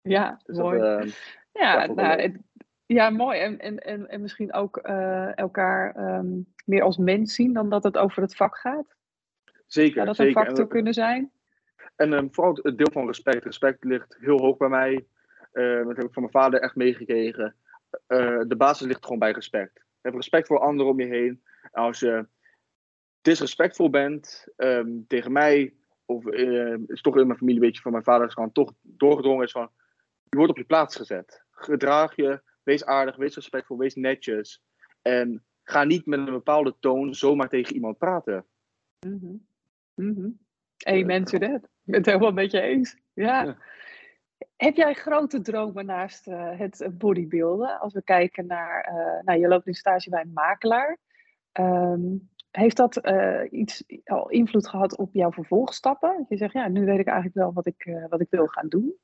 Ja, 0.00 0.40
Dus 0.44 0.56
mooi. 0.58 0.78
dat, 0.78 1.04
eh, 1.04 1.10
Ja, 1.52 1.82
Ja, 1.82 1.86
nou, 1.92 2.20
het- 2.20 2.38
ja, 2.86 3.10
mooi. 3.10 3.38
En, 3.38 3.58
en, 3.58 3.78
en, 3.78 4.08
en 4.08 4.20
misschien 4.20 4.52
ook 4.52 4.76
eh, 4.76 5.36
elkaar 5.38 5.94
ehm, 5.94 6.40
meer 6.64 6.82
als 6.82 6.96
mens 6.96 7.34
zien 7.34 7.52
dan 7.52 7.68
dat 7.68 7.82
het 7.84 7.98
over 7.98 8.22
het 8.22 8.36
vak 8.36 8.56
gaat. 8.58 8.96
zeker. 9.66 9.94
Zou 9.94 10.06
dat 10.06 10.18
een 10.18 10.24
zeker. 10.24 10.40
En 10.40 10.46
factor 10.46 10.66
kunnen 10.66 10.94
zijn? 10.94 11.30
En 11.96 12.12
ehm, 12.12 12.28
vooral 12.30 12.58
het 12.62 12.78
deel 12.78 12.90
van 12.92 13.06
respect. 13.06 13.44
Respect 13.44 13.84
ligt 13.84 14.16
heel 14.20 14.40
hoog 14.40 14.56
bij 14.56 14.68
mij. 14.68 15.06
Eh, 15.52 15.84
dat 15.86 15.96
heb 15.96 16.06
ik 16.06 16.12
van 16.12 16.22
mijn 16.22 16.34
vader 16.34 16.60
echt 16.60 16.76
meegekregen. 16.76 17.54
Eh, 18.06 18.40
de 18.46 18.56
basis 18.56 18.86
ligt 18.86 19.04
gewoon 19.04 19.18
bij 19.18 19.32
respect. 19.32 19.84
Heb 20.00 20.14
respect 20.14 20.46
voor 20.46 20.58
anderen 20.58 20.92
om 20.92 21.00
je 21.00 21.06
heen. 21.06 21.42
En 21.62 21.82
als 21.82 22.00
je 22.00 22.26
disrespectvol 23.20 23.90
bent 23.90 24.46
ehm, 24.56 24.90
tegen 25.06 25.32
mij, 25.32 25.74
of 26.04 26.26
eh, 26.26 26.74
is 26.86 27.00
toch 27.00 27.16
in 27.16 27.26
mijn 27.26 27.38
familie 27.38 27.60
een 27.60 27.66
beetje 27.66 27.82
van 27.82 27.92
mijn 27.92 28.04
vader 28.04 28.26
is 28.26 28.32
gewoon 28.32 28.52
toch 28.52 28.72
doorgedrongen 28.80 29.44
is 29.44 29.52
van, 29.52 29.70
je 30.28 30.36
wordt 30.36 30.50
op 30.50 30.58
je 30.58 30.64
plaats 30.64 30.96
gezet. 30.96 31.44
Gedraag 31.50 32.16
je, 32.16 32.42
wees 32.62 32.84
aardig, 32.84 33.16
wees 33.16 33.34
respectvol, 33.34 33.78
wees 33.78 33.94
netjes. 33.94 34.62
En 35.02 35.44
ga 35.62 35.84
niet 35.84 36.06
met 36.06 36.18
een 36.18 36.24
bepaalde 36.24 36.74
toon 36.80 37.14
zomaar 37.14 37.48
tegen 37.48 37.74
iemand 37.74 37.98
praten. 37.98 38.46
Mm. 39.94 40.38
Amen 40.84 41.24
to 41.24 41.38
that. 41.38 41.62
Ik 41.62 41.70
ben 41.84 41.96
het 41.96 42.06
helemaal 42.06 42.32
met 42.32 42.50
je 42.50 42.60
eens. 42.60 42.96
Ja. 43.12 43.56
Heb 44.56 44.76
jij 44.76 44.94
grote 44.94 45.40
dromen 45.40 45.86
naast 45.86 46.28
uh, 46.28 46.58
het 46.58 46.88
bodybuilden? 46.92 47.80
Als 47.80 47.92
we 47.92 48.02
kijken 48.02 48.46
naar, 48.46 48.88
uh, 48.88 49.24
nou, 49.24 49.40
je 49.40 49.48
loopt 49.48 49.66
in 49.66 49.74
stage 49.74 50.10
bij 50.10 50.20
een 50.20 50.32
makelaar. 50.32 50.98
Um, 51.60 52.30
heeft 52.50 52.76
dat 52.76 53.06
uh, 53.06 53.42
iets 53.50 53.84
al 54.04 54.28
invloed 54.28 54.68
gehad 54.68 54.96
op 54.96 55.10
jouw 55.12 55.32
vervolgstappen? 55.32 56.14
Dat 56.18 56.28
je 56.28 56.36
zegt, 56.36 56.52
ja, 56.52 56.68
nu 56.68 56.84
weet 56.84 56.98
ik 56.98 57.06
eigenlijk 57.06 57.36
wel 57.36 57.52
wat 57.52 57.66
ik, 57.66 57.98
wat 58.08 58.20
ik 58.20 58.30
wil 58.30 58.46
gaan 58.46 58.68
doen. 58.68 58.94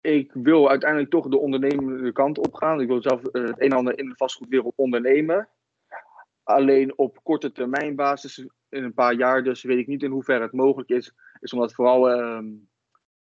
Ik 0.00 0.32
wil 0.32 0.68
uiteindelijk 0.68 1.10
toch 1.10 1.28
de 1.28 1.38
ondernemende 1.38 2.12
kant 2.12 2.38
op 2.38 2.54
gaan. 2.54 2.80
Ik 2.80 2.86
wil 2.86 3.02
zelf 3.02 3.20
het 3.22 3.34
een 3.34 3.54
en 3.56 3.72
ander 3.72 3.98
in 3.98 4.08
de 4.08 4.16
vastgoedwereld 4.16 4.76
ondernemen. 4.76 5.48
Alleen 6.46 6.98
op 6.98 7.20
korte 7.22 7.52
termijn 7.52 7.96
basis, 7.96 8.38
in 8.68 8.84
een 8.84 8.94
paar 8.94 9.14
jaar 9.14 9.42
dus, 9.42 9.62
weet 9.62 9.78
ik 9.78 9.86
niet 9.86 10.02
in 10.02 10.10
hoeverre 10.10 10.42
het 10.42 10.52
mogelijk 10.52 10.88
is. 10.88 11.14
Is 11.40 11.52
omdat 11.52 11.74
vooral 11.74 12.10
ehm, 12.10 12.46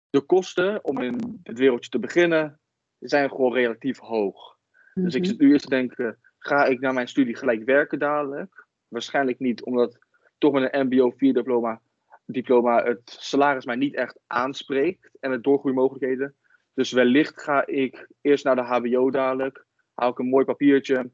de 0.10 0.22
kosten 0.22 0.84
om 0.84 1.02
in 1.02 1.40
het 1.44 1.58
wereldje 1.58 1.90
te 1.90 2.00
beginnen, 2.00 2.60
zijn 3.00 3.30
gewoon 3.30 3.54
relatief 3.54 4.00
hoog. 4.00 4.58
Dus 4.94 5.16
ik 5.16 5.22
mhm. 5.22 5.30
zit 5.30 5.40
nu 5.40 5.52
eerst 5.52 5.64
te 5.64 5.70
denken, 5.70 6.20
ga 6.38 6.66
ik 6.66 6.80
na 6.80 6.92
mijn 6.92 7.08
studie 7.08 7.36
gelijk 7.36 7.64
werken 7.64 8.00
dadelijk? 8.00 8.68
Waarschijnlijk 8.88 9.40
niet, 9.40 9.64
omdat 9.64 10.00
toch 10.38 10.54
met 10.54 10.74
een 10.74 10.86
mbo 10.86 11.12
4 11.12 11.34
diploma, 11.34 11.82
diploma 12.26 12.84
het 12.84 13.02
salaris 13.20 13.66
mij 13.66 13.76
niet 13.76 13.96
echt 13.96 14.20
aanspreekt 14.28 15.10
en 15.20 15.32
het 15.32 15.44
doorgroeimogelijkheden. 15.44 16.36
Dus 16.74 16.92
wellicht 16.92 17.42
ga 17.42 17.66
ik 17.66 18.08
eerst 18.22 18.44
naar 18.44 18.56
de 18.56 18.62
hbo 18.62 19.10
dadelijk, 19.10 19.66
haal 19.94 20.10
ik 20.10 20.20
een 20.20 20.30
mooi 20.30 20.46
papiertje, 20.46 21.12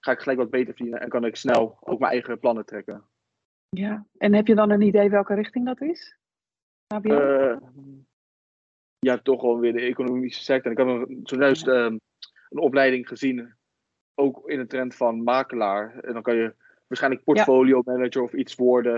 ga 0.00 0.12
ik 0.12 0.18
gelijk 0.18 0.38
wat 0.38 0.50
beter 0.50 0.74
verdienen 0.74 1.00
en 1.00 1.08
kan 1.08 1.24
ik 1.24 1.36
snel 1.36 1.78
ook 1.80 1.98
mijn 1.98 2.12
eigen 2.12 2.38
plannen 2.38 2.64
trekken. 2.64 3.04
Ja, 3.68 4.06
en 4.18 4.34
heb 4.34 4.46
je 4.46 4.54
dan 4.54 4.70
een 4.70 4.80
idee 4.80 5.10
welke 5.10 5.34
richting 5.34 5.66
dat 5.66 5.80
is? 5.80 6.16
HBO? 6.94 7.58
ja, 8.98 9.18
toch 9.18 9.42
wel 9.42 9.58
weer 9.58 9.72
de 9.72 9.80
economische 9.80 10.42
sector. 10.42 10.72
Ik 10.72 10.78
heb 10.78 11.06
zojuist 11.22 11.66
ja. 11.66 11.84
um, 11.84 12.00
een 12.48 12.58
opleiding 12.58 13.08
gezien, 13.08 13.54
ook 14.14 14.48
in 14.48 14.58
de 14.58 14.66
trend 14.66 14.94
van 14.94 15.22
makelaar. 15.22 15.98
En 15.98 16.12
dan 16.12 16.22
kan 16.22 16.36
je 16.36 16.54
waarschijnlijk 16.86 17.24
portfolio 17.24 17.82
manager 17.84 18.22
of 18.22 18.32
iets 18.32 18.54
worden. 18.54 18.94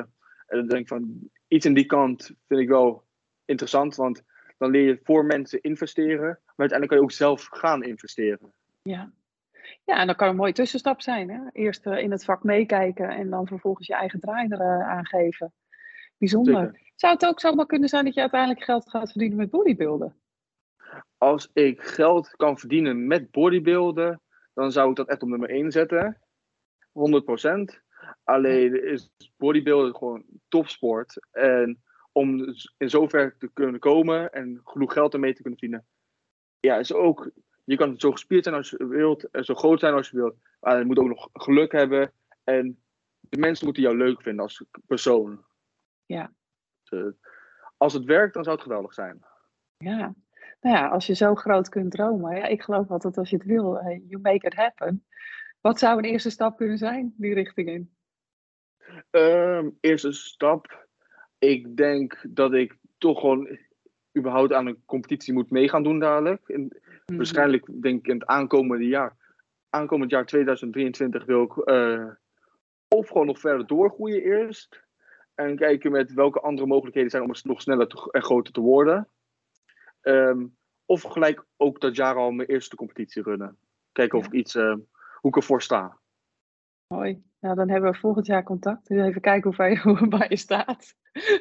En 0.46 0.58
dan 0.58 0.66
denk 0.66 0.80
ik 0.80 0.88
van, 0.88 1.30
iets 1.48 1.66
in 1.66 1.74
die 1.74 1.86
kant 1.86 2.30
vind 2.46 2.60
ik 2.60 2.68
wel 2.68 3.04
interessant, 3.44 3.96
want 3.96 4.22
dan 4.58 4.70
leer 4.70 4.86
je 4.86 5.00
voor 5.02 5.24
mensen 5.24 5.60
investeren, 5.60 6.18
maar 6.18 6.68
uiteindelijk 6.68 6.88
kan 6.88 6.96
je 6.98 7.04
ook 7.04 7.12
zelf 7.12 7.46
gaan 7.50 7.82
investeren. 7.82 8.52
Ja, 8.82 9.12
ja 9.84 9.98
en 9.98 10.06
dat 10.06 10.16
kan 10.16 10.28
een 10.28 10.36
mooie 10.36 10.52
tussenstap 10.52 11.00
zijn. 11.00 11.30
Hè? 11.30 11.40
Eerst 11.52 11.86
uh, 11.86 11.98
in 11.98 12.10
het 12.10 12.24
vak 12.24 12.42
meekijken 12.42 13.08
en 13.08 13.30
dan 13.30 13.46
vervolgens 13.46 13.86
je 13.86 13.94
eigen 13.94 14.20
draai 14.20 14.48
er 14.48 14.60
uh, 14.60 14.88
aangeven. 14.88 15.52
Bijzonder. 16.18 16.64
Zeker. 16.64 16.90
Zou 16.94 17.14
het 17.14 17.26
ook 17.26 17.40
zomaar 17.40 17.66
kunnen 17.66 17.88
zijn 17.88 18.04
dat 18.04 18.14
je 18.14 18.20
uiteindelijk 18.20 18.64
geld 18.64 18.90
gaat 18.90 19.10
verdienen 19.10 19.38
met 19.38 19.50
bodybuilden? 19.50 20.16
Als 21.18 21.50
ik 21.52 21.82
geld 21.82 22.30
kan 22.36 22.58
verdienen 22.58 23.06
met 23.06 23.30
bodybuilden, 23.30 24.20
dan 24.54 24.72
zou 24.72 24.90
ik 24.90 24.96
dat 24.96 25.08
echt 25.08 25.22
op 25.22 25.28
nummer 25.28 25.50
1 25.50 25.70
zetten. 25.70 26.20
100%. 26.92 27.80
Alleen 28.24 28.84
is 28.84 29.12
bodybuilden 29.36 29.96
gewoon 29.96 30.24
topsport. 30.48 31.26
En 31.30 31.82
om 32.12 32.54
in 32.76 32.90
zover 32.90 33.36
te 33.38 33.50
kunnen 33.52 33.80
komen 33.80 34.32
en 34.32 34.60
genoeg 34.64 34.92
geld 34.92 35.14
ermee 35.14 35.34
te 35.34 35.42
kunnen 35.42 35.58
verdienen. 35.58 35.86
Ja, 36.60 36.76
is 36.76 36.92
ook, 36.92 37.30
je 37.72 37.78
kan 37.78 37.98
zo 37.98 38.10
gespierd 38.10 38.44
zijn 38.44 38.56
als 38.56 38.70
je 38.70 38.86
wilt 38.86 39.30
en 39.30 39.44
zo 39.44 39.54
groot 39.54 39.80
zijn 39.80 39.94
als 39.94 40.10
je 40.10 40.16
wilt. 40.16 40.34
Maar 40.60 40.78
je 40.78 40.84
moet 40.84 40.98
ook 40.98 41.08
nog 41.08 41.28
geluk 41.32 41.72
hebben. 41.72 42.12
En 42.44 42.82
de 43.20 43.38
mensen 43.38 43.64
moeten 43.64 43.82
jou 43.82 43.96
leuk 43.96 44.22
vinden 44.22 44.42
als 44.42 44.64
persoon. 44.86 45.44
Ja. 46.06 46.32
Uh, 46.90 47.12
als 47.76 47.92
het 47.92 48.04
werkt, 48.04 48.34
dan 48.34 48.44
zou 48.44 48.56
het 48.56 48.64
geweldig 48.64 48.94
zijn. 48.94 49.24
Ja, 49.76 50.14
nou 50.60 50.76
ja, 50.76 50.88
als 50.88 51.06
je 51.06 51.14
zo 51.14 51.34
groot 51.34 51.68
kunt 51.68 51.90
dromen. 51.90 52.36
Ja, 52.36 52.46
ik 52.46 52.62
geloof 52.62 52.90
altijd 52.90 53.18
als 53.18 53.30
je 53.30 53.36
het 53.36 53.46
wil, 53.46 53.76
uh, 53.76 54.08
you 54.08 54.20
make 54.20 54.46
it 54.46 54.54
happen. 54.54 55.04
Wat 55.60 55.78
zou 55.78 55.98
een 55.98 56.04
eerste 56.04 56.30
stap 56.30 56.56
kunnen 56.56 56.78
zijn, 56.78 57.14
die 57.16 57.34
richting 57.34 57.68
in? 57.68 57.94
Um, 59.10 59.78
eerste 59.80 60.12
stap. 60.12 60.86
Ik 61.38 61.76
denk 61.76 62.24
dat 62.28 62.52
ik 62.52 62.76
toch 62.98 63.20
gewoon 63.20 63.58
überhaupt 64.18 64.52
aan 64.52 64.66
een 64.66 64.82
competitie 64.84 65.32
moet 65.32 65.50
mee 65.50 65.68
gaan 65.68 65.82
doen 65.82 65.98
dadelijk. 65.98 66.48
Mm-hmm. 67.12 67.16
Waarschijnlijk 67.16 67.82
denk 67.82 67.98
ik 67.98 68.06
in 68.06 68.18
het 68.18 68.26
aankomende 68.26 68.86
jaar. 68.86 69.16
Aankomend 69.70 70.10
jaar 70.10 70.26
2023 70.26 71.24
wil 71.24 71.42
ik 71.42 71.68
uh, 71.68 72.10
of 72.88 73.08
gewoon 73.08 73.26
nog 73.26 73.40
verder 73.40 73.66
doorgroeien 73.66 74.22
eerst. 74.22 74.84
En 75.34 75.56
kijken 75.56 75.92
met 75.92 76.12
welke 76.12 76.40
andere 76.40 76.66
mogelijkheden 76.66 77.10
zijn 77.10 77.22
om 77.22 77.34
nog 77.42 77.60
sneller 77.60 77.88
te, 77.88 78.08
en 78.10 78.22
groter 78.22 78.52
te 78.52 78.60
worden. 78.60 79.08
Um, 80.02 80.56
of 80.86 81.02
gelijk 81.02 81.44
ook 81.56 81.80
dat 81.80 81.96
jaar 81.96 82.16
al 82.16 82.30
mijn 82.30 82.48
eerste 82.48 82.76
competitie 82.76 83.22
runnen. 83.22 83.58
Kijken 83.92 84.18
of 84.18 84.26
ik 84.26 84.32
iets, 84.32 84.54
uh, 84.54 84.74
hoe 85.20 85.30
ik 85.30 85.36
ervoor 85.36 85.62
sta. 85.62 85.98
Mooi. 86.86 87.22
Nou, 87.40 87.54
dan 87.54 87.68
hebben 87.68 87.92
we 87.92 87.98
volgend 87.98 88.26
jaar 88.26 88.42
contact. 88.42 88.88
Dus 88.88 89.06
even 89.06 89.20
kijken 89.20 89.42
hoe, 89.42 89.54
ver, 89.54 89.78
hoe 89.98 90.08
bij 90.08 90.26
je 90.28 90.36
staat. 90.36 90.94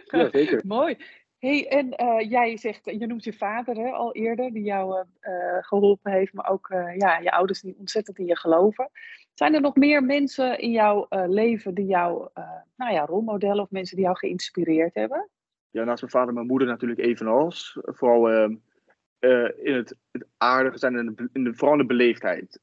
Ja, 0.06 0.30
zeker. 0.30 0.62
Mooi. 0.78 0.98
Hey, 1.42 1.68
en 1.68 2.04
uh, 2.04 2.30
jij 2.30 2.58
zegt, 2.58 2.86
je 2.86 3.08
noemt 3.08 3.24
je 3.24 3.34
vader 3.34 3.76
hè, 3.76 3.90
al 3.90 4.14
eerder, 4.14 4.52
die 4.54 4.64
jou 4.64 5.06
uh, 5.22 5.58
geholpen 5.60 6.12
heeft, 6.12 6.34
maar 6.34 6.50
ook 6.50 6.68
ja, 6.98 7.18
je 7.18 7.32
ouders 7.32 7.62
die 7.62 7.76
ontzettend 7.80 8.18
in 8.18 8.26
je 8.26 8.38
geloven. 8.38 8.90
Zijn 9.34 9.54
er 9.54 9.62
nog 9.62 9.76
meer 9.76 10.04
mensen 10.04 10.60
in 10.60 10.72
jouw 10.72 11.08
leven 11.10 11.74
die 11.74 11.86
jou, 11.86 12.30
nou 12.76 12.94
ja, 12.94 13.06
rolmodellen 13.06 13.64
of 13.64 13.72
mensen 13.72 13.96
die 13.96 14.06
jou 14.06 14.18
geïnspireerd 14.18 14.94
hebben? 14.94 15.30
Ja, 15.70 15.84
naast 15.84 16.02
mijn 16.02 16.14
vader 16.14 16.28
en 16.28 16.34
mijn 16.34 16.48
moeder 16.48 16.68
natuurlijk 16.68 17.00
evenals. 17.00 17.78
Vooral 17.82 18.30
in 18.40 18.62
het, 19.74 19.96
het, 20.12 20.26
aardige 20.38 20.78
zijn 20.78 20.96
en 20.96 21.14
in, 21.16 21.30
in 21.34 21.44
de, 21.44 21.54
vooral 21.54 21.74
in 21.74 21.82
de 21.82 21.94
beleefdheid. 21.94 22.60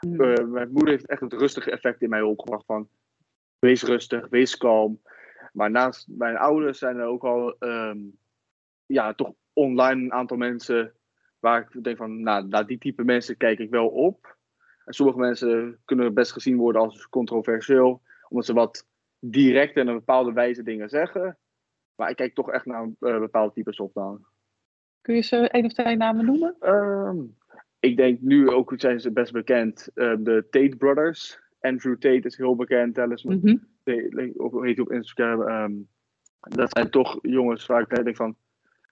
Mm. 0.00 0.50
mijn 0.50 0.72
moeder 0.72 0.88
heeft 0.88 1.06
echt 1.06 1.20
het 1.20 1.32
rustige 1.32 1.70
effect 1.70 2.02
in 2.02 2.08
mij 2.08 2.22
opgebracht 2.22 2.64
van 2.64 2.88
wees 3.58 3.82
rustig, 3.82 4.28
wees 4.28 4.56
kalm. 4.56 5.00
Maar 5.52 5.70
naast 5.70 6.08
mijn 6.08 6.36
ouders 6.36 6.78
zijn 6.78 6.96
er 6.96 7.06
ook 7.06 7.24
al 7.24 7.56
um, 7.58 8.18
ja, 8.86 9.14
toch 9.14 9.32
online 9.52 10.02
een 10.02 10.12
aantal 10.12 10.36
mensen 10.36 10.92
waar 11.38 11.60
ik 11.60 11.84
denk 11.84 11.96
van, 11.96 12.22
nou, 12.22 12.48
naar 12.48 12.66
die 12.66 12.78
type 12.78 13.04
mensen 13.04 13.36
kijk 13.36 13.58
ik 13.58 13.70
wel 13.70 13.88
op 13.88 14.38
sommige 14.92 15.18
mensen 15.18 15.78
kunnen 15.84 16.14
best 16.14 16.32
gezien 16.32 16.56
worden 16.56 16.82
als 16.82 17.08
controversieel, 17.08 18.02
omdat 18.28 18.46
ze 18.46 18.52
wat 18.52 18.86
direct 19.18 19.76
en 19.76 19.88
een 19.88 19.94
bepaalde 19.94 20.32
wijze 20.32 20.62
dingen 20.62 20.88
zeggen. 20.88 21.38
Maar 21.94 22.10
ik 22.10 22.16
kijk 22.16 22.34
toch 22.34 22.50
echt 22.50 22.66
naar 22.66 22.84
uh, 22.84 23.18
bepaalde 23.18 23.52
types 23.52 23.80
op 23.80 23.94
dan. 23.94 24.24
Kun 25.00 25.14
je 25.14 25.20
ze 25.20 25.48
een 25.52 25.64
of 25.64 25.72
twee 25.72 25.96
namen 25.96 26.24
noemen? 26.24 26.56
Um, 26.60 27.36
ik 27.78 27.96
denk 27.96 28.20
nu 28.20 28.48
ook 28.48 28.72
zijn 28.76 29.00
ze 29.00 29.12
best 29.12 29.32
bekend. 29.32 29.90
Uh, 29.94 30.16
de 30.18 30.46
Tate 30.50 30.76
Brothers. 30.76 31.40
Andrew 31.60 31.98
Tate 31.98 32.26
is 32.26 32.36
heel 32.36 32.56
bekend. 32.56 32.98
Alice 32.98 33.28
mm 33.28 33.40
-hmm. 33.42 33.68
Tate, 33.90 34.60
heet 34.60 34.80
op 34.80 34.92
Instagram. 34.92 35.40
Um, 35.40 35.88
dat 36.40 36.70
zijn 36.72 36.90
toch 36.90 37.18
jongens 37.22 37.66
waar 37.66 37.80
ik 37.80 38.04
denk 38.04 38.16
van... 38.16 38.36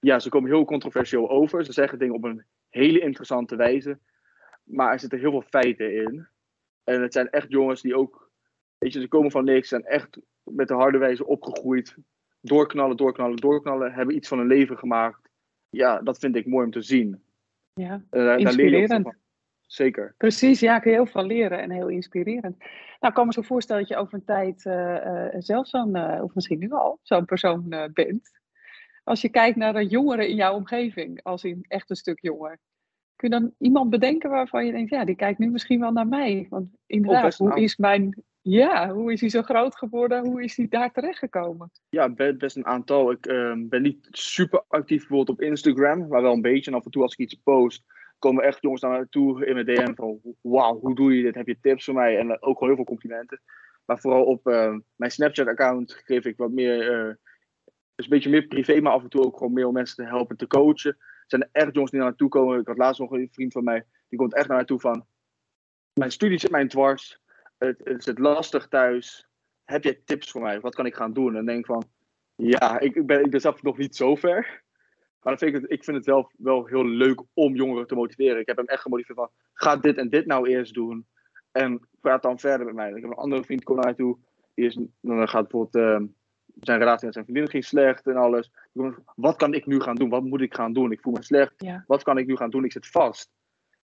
Ja, 0.01 0.19
ze 0.19 0.29
komen 0.29 0.51
heel 0.51 0.65
controversieel 0.65 1.31
over. 1.31 1.65
Ze 1.65 1.73
zeggen 1.73 1.99
dingen 1.99 2.15
op 2.15 2.25
een 2.25 2.45
hele 2.69 3.01
interessante 3.01 3.57
wijze. 3.57 3.99
Maar 4.65 4.93
er 4.93 5.01
zitten 5.01 5.19
heel 5.19 5.31
veel 5.31 5.43
feiten 5.43 5.95
in. 5.95 6.27
En 6.85 7.03
het 7.03 7.13
zijn 7.13 7.31
echt 7.31 7.51
jongens 7.51 7.83
die 7.83 7.97
ook, 7.97 8.31
weet 8.79 8.93
je, 8.93 9.01
ze 9.01 9.09
komen 9.09 9.31
van 9.31 9.45
niks, 9.45 9.69
zijn 9.69 9.85
echt 9.85 10.19
met 10.43 10.69
de 10.69 10.75
harde 10.75 10.99
wijze 10.99 11.27
opgegroeid. 11.27 11.97
Doorknallen, 12.41 12.97
doorknallen, 12.97 13.37
doorknallen. 13.37 13.93
Hebben 13.93 14.17
iets 14.17 14.29
van 14.29 14.39
hun 14.39 14.47
leven 14.47 14.79
gemaakt. 14.79 15.31
Ja, 15.69 16.01
dat 16.01 16.19
vind 16.19 16.37
ik 16.37 16.47
mooi 16.47 16.65
om 16.65 16.73
te 16.73 16.83
zien. 16.83 17.23
Ja, 17.75 18.05
uh, 18.11 18.39
inspirerend. 18.39 19.17
Zeker. 19.69 20.15
Precies, 20.17 20.61
ja, 20.61 20.79
kun 20.79 20.91
je 20.91 20.97
heel 20.97 21.07
veel 21.07 21.27
leren 21.27 21.59
en 21.59 21.71
heel 21.71 21.89
inspirerend. 21.89 22.59
Nou, 22.59 22.69
ik 23.01 23.15
kan 23.15 23.27
me 23.27 23.33
zo 23.33 23.43
voorstellen 23.43 23.83
dat 23.83 23.91
je 23.91 23.97
over 23.97 24.15
een 24.15 24.25
tijd 24.25 24.65
uh, 24.65 24.75
uh, 24.75 25.35
zelf 25.39 25.67
zo'n, 25.67 26.21
of 26.23 26.35
misschien 26.35 26.59
nu 26.59 26.71
al, 26.71 26.99
zo'n 27.03 27.25
persoon 27.25 27.89
bent. 27.93 28.31
Als 29.05 29.21
je 29.21 29.29
kijkt 29.29 29.57
naar 29.57 29.73
de 29.73 29.87
jongeren 29.87 30.29
in 30.29 30.37
jouw 30.37 30.55
omgeving, 30.55 31.23
als 31.23 31.45
in 31.45 31.65
echt 31.69 31.91
een 31.91 31.97
stuk 31.97 32.21
jonger. 32.21 32.59
Kun 33.17 33.31
je 33.31 33.41
dan 33.41 33.55
iemand 33.59 33.91
bedenken 33.91 34.31
waarvan 34.31 34.67
je 34.67 34.73
denkt, 34.73 34.91
ja, 34.91 35.05
die 35.05 35.17
kijkt 35.17 35.39
nu 35.39 35.51
misschien 35.51 35.81
wel 35.81 35.93
naar 35.93 36.09
mij? 36.09 36.47
Want 36.51 36.69
inderdaad, 36.87 37.37
hoe 37.37 37.61
is 37.61 37.77
mijn, 37.77 38.23
ja, 38.41 38.93
hoe 38.93 39.13
is 39.13 39.21
hij 39.21 39.31
zo 39.31 39.43
groot 39.43 39.77
geworden? 39.77 40.27
Hoe 40.27 40.43
is 40.43 40.57
hij 40.57 40.69
daar 40.69 40.93
terechtgekomen? 40.93 41.71
Ja, 41.89 42.09
best 42.35 42.57
een 42.57 42.67
aantal. 42.67 43.11
Ik 43.11 43.27
uh, 43.27 43.53
ben 43.57 43.83
niet 43.83 44.09
super 44.11 44.65
actief 44.69 44.99
bijvoorbeeld 44.99 45.39
op 45.39 45.41
Instagram, 45.41 46.09
maar 46.09 46.23
wel 46.23 46.33
een 46.33 46.41
beetje. 46.41 46.71
En 46.71 46.77
af 46.77 46.85
en 46.85 46.91
toe 46.91 47.03
als 47.03 47.13
ik 47.13 47.19
iets 47.19 47.35
post, 47.35 47.85
komen 48.19 48.45
echt 48.45 48.63
jongens 48.63 48.83
naar 48.83 48.91
mij 48.91 49.07
toe 49.11 49.47
in 49.47 49.55
mijn 49.55 49.67
DM 49.67 49.95
van, 49.95 50.21
wauw, 50.41 50.79
hoe 50.79 50.95
doe 50.95 51.17
je 51.17 51.23
dit? 51.23 51.35
Heb 51.35 51.47
je 51.47 51.61
tips 51.61 51.85
voor 51.85 51.95
mij? 51.95 52.19
En 52.19 52.27
uh, 52.27 52.37
ook 52.41 52.59
gewoon 52.59 52.69
heel 52.69 52.77
veel 52.77 52.85
complimenten. 52.85 53.41
Maar 53.85 53.99
vooral 53.99 54.25
op 54.25 54.49
uh, 54.49 54.77
mijn 54.97 55.11
Snapchat-account 55.11 55.93
geef 55.93 56.25
ik 56.25 56.37
wat 56.37 56.51
meer, 56.51 57.09
uh, 57.09 57.15
dus 57.95 58.05
een 58.05 58.11
beetje 58.11 58.31
meer 58.31 58.47
privé, 58.47 58.81
maar 58.81 58.93
af 58.93 59.03
en 59.03 59.09
toe 59.09 59.25
ook 59.25 59.37
gewoon 59.37 59.53
meer 59.53 59.67
om 59.67 59.73
mensen 59.73 59.97
te 59.97 60.11
helpen 60.11 60.37
te 60.37 60.47
coachen 60.47 60.97
zijn 61.31 61.43
er 61.43 61.49
echt 61.53 61.75
jongens 61.75 61.91
die 61.91 62.01
naar 62.01 62.09
naartoe 62.09 62.29
komen. 62.29 62.61
Ik 62.61 62.67
had 62.67 62.77
laatst 62.77 63.01
nog 63.01 63.11
een 63.11 63.29
vriend 63.33 63.53
van 63.53 63.65
mij, 63.65 63.87
die 64.09 64.19
komt 64.19 64.35
echt 64.35 64.49
naar 64.49 64.57
naartoe 64.57 64.81
van, 64.81 65.07
mijn 65.93 66.11
studie 66.11 66.39
zit 66.39 66.51
mij 66.51 66.67
dwars. 66.67 67.21
Het, 67.59 67.81
het 67.85 68.05
zit 68.05 68.19
lastig 68.19 68.69
thuis. 68.69 69.29
Heb 69.65 69.85
jij 69.85 70.01
tips 70.05 70.31
voor 70.31 70.41
mij? 70.41 70.61
Wat 70.61 70.75
kan 70.75 70.87
ik 70.87 70.95
gaan 70.95 71.13
doen? 71.13 71.37
En 71.37 71.47
denk 71.47 71.67
van, 71.67 71.85
ja, 72.35 72.81
ik, 72.81 73.07
ben, 73.07 73.25
ik 73.25 73.31
ben 73.31 73.41
zelf 73.41 73.63
nog 73.63 73.79
niet 73.79 73.97
zo 73.97 74.15
ver. 74.15 74.63
Maar 75.29 75.37
dan 75.37 75.49
vind 75.49 75.57
ik, 75.57 75.63
het, 75.63 75.79
ik 75.79 75.85
vind 75.85 75.97
het 75.97 76.07
wel, 76.07 76.31
wel 76.37 76.67
heel 76.67 76.85
leuk 76.85 77.23
om 77.35 77.55
jongeren 77.55 77.87
te 77.87 77.95
motiveren. 77.95 78.41
Ik 78.41 78.47
heb 78.47 78.57
hem 78.57 78.67
echt 78.67 78.83
gemotiveerd 78.83 79.19
van, 79.19 79.31
ga 79.53 79.77
dit 79.77 79.97
en 79.97 80.09
dit 80.09 80.27
nou 80.27 80.49
eerst 80.49 80.75
doen. 80.75 81.07
En 81.53 81.89
praat 82.01 82.23
dan 82.23 82.39
verder 82.39 82.67
met 82.67 82.75
mij. 82.75 82.89
Ik 82.89 83.03
heb 83.03 83.11
een 83.11 83.17
andere 83.17 83.45
vriend 83.45 83.65
komt 83.65 83.79
naar 83.79 83.87
mij 83.87 83.95
toe. 83.95 84.19
Die 84.55 84.67
is, 84.67 84.79
dan 85.01 85.29
gaat 85.29 85.49
bijvoorbeeld, 85.49 86.03
uh, 86.03 86.09
zijn 86.61 86.79
relatie 86.79 87.05
met 87.05 87.15
zijn 87.15 87.25
vriendin 87.25 87.49
ging 87.49 87.65
slecht 87.65 88.07
en 88.07 88.17
alles. 88.17 88.51
Wat 89.15 89.37
kan 89.37 89.55
ik 89.55 89.67
nu 89.67 89.81
gaan 89.81 89.95
doen? 89.95 90.09
Wat 90.09 90.25
moet 90.25 90.41
ik 90.41 90.55
gaan 90.55 90.73
doen? 90.73 90.93
Ik 90.93 91.01
voel 91.01 91.13
me 91.13 91.23
slecht. 91.23 91.55
Ja. 91.57 91.85
Wat 91.87 92.03
kan 92.03 92.19
ik 92.19 92.27
nu 92.27 92.37
gaan 92.37 92.51
doen? 92.51 92.65
Ik 92.65 92.73
zit 92.73 92.87
vast. 92.87 93.31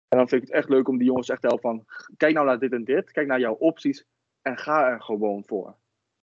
En 0.08 0.18
dan 0.18 0.28
vind 0.28 0.42
ik 0.42 0.48
het 0.48 0.58
echt 0.58 0.70
leuk 0.70 0.88
om 0.88 0.98
die 0.98 1.08
jongens 1.08 1.30
echt 1.30 1.42
te 1.42 1.48
helpen 1.48 1.70
van, 1.70 1.86
kijk 2.18 2.34
nou 2.34 2.46
naar 2.46 2.60
dit 2.60 2.72
en 2.72 2.84
dit. 2.84 3.12
Kijk 3.12 3.28
naar 3.28 3.40
jouw 3.40 3.54
opties. 3.54 4.06
En 4.42 4.58
ga 4.58 4.90
er 4.90 5.02
gewoon 5.02 5.44
voor. 5.46 5.76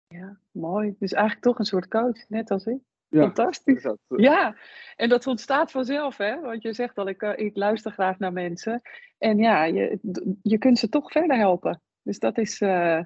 Ja, 0.07 0.39
mooi. 0.51 0.95
Dus 0.99 1.13
eigenlijk 1.13 1.45
toch 1.45 1.59
een 1.59 1.65
soort 1.65 1.89
coach, 1.89 2.29
net 2.29 2.51
als 2.51 2.67
ik. 2.67 2.79
Ja, 3.09 3.21
Fantastisch. 3.21 3.83
dat, 3.83 3.99
eh, 4.09 4.19
Ja, 4.19 4.57
en 4.97 5.09
dat 5.09 5.27
ontstaat 5.27 5.71
vanzelf, 5.71 6.17
hè? 6.17 6.41
Want 6.41 6.63
je 6.63 6.73
zegt 6.73 6.99
al, 6.99 7.09
ik, 7.09 7.23
eh, 7.23 7.47
ik 7.47 7.57
luister 7.57 7.93
graag 7.93 8.19
naar 8.19 8.33
mensen. 8.33 8.83
En 9.19 9.39
ja, 9.39 9.65
je, 9.65 9.99
je 10.43 10.59
kunt 10.59 10.79
ze 10.79 10.89
toch 10.89 11.11
verder 11.11 11.37
helpen. 11.37 11.81
Dus 12.03 12.19
dat 12.19 12.39
is, 12.39 12.61
eh, 12.61 13.01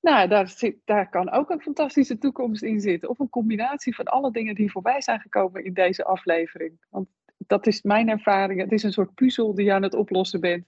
nou, 0.00 0.28
daar, 0.28 0.48
zit, 0.48 0.76
daar 0.84 1.08
kan 1.08 1.30
ook 1.30 1.50
een 1.50 1.60
fantastische 1.60 2.18
toekomst 2.18 2.62
in 2.62 2.80
zitten. 2.80 3.08
Of 3.08 3.18
een 3.18 3.28
combinatie 3.28 3.94
van 3.94 4.04
alle 4.04 4.30
dingen 4.30 4.54
die 4.54 4.70
voorbij 4.70 5.00
zijn 5.02 5.20
gekomen 5.20 5.64
in 5.64 5.72
deze 5.72 6.04
aflevering. 6.04 6.86
Want 6.90 7.08
dat 7.36 7.66
is 7.66 7.82
mijn 7.82 8.08
ervaring. 8.08 8.60
Het 8.60 8.72
is 8.72 8.82
een 8.82 8.92
soort 8.92 9.14
puzzel 9.14 9.54
die 9.54 9.64
je 9.64 9.72
aan 9.72 9.82
het 9.82 9.94
oplossen 9.94 10.40
bent. 10.40 10.66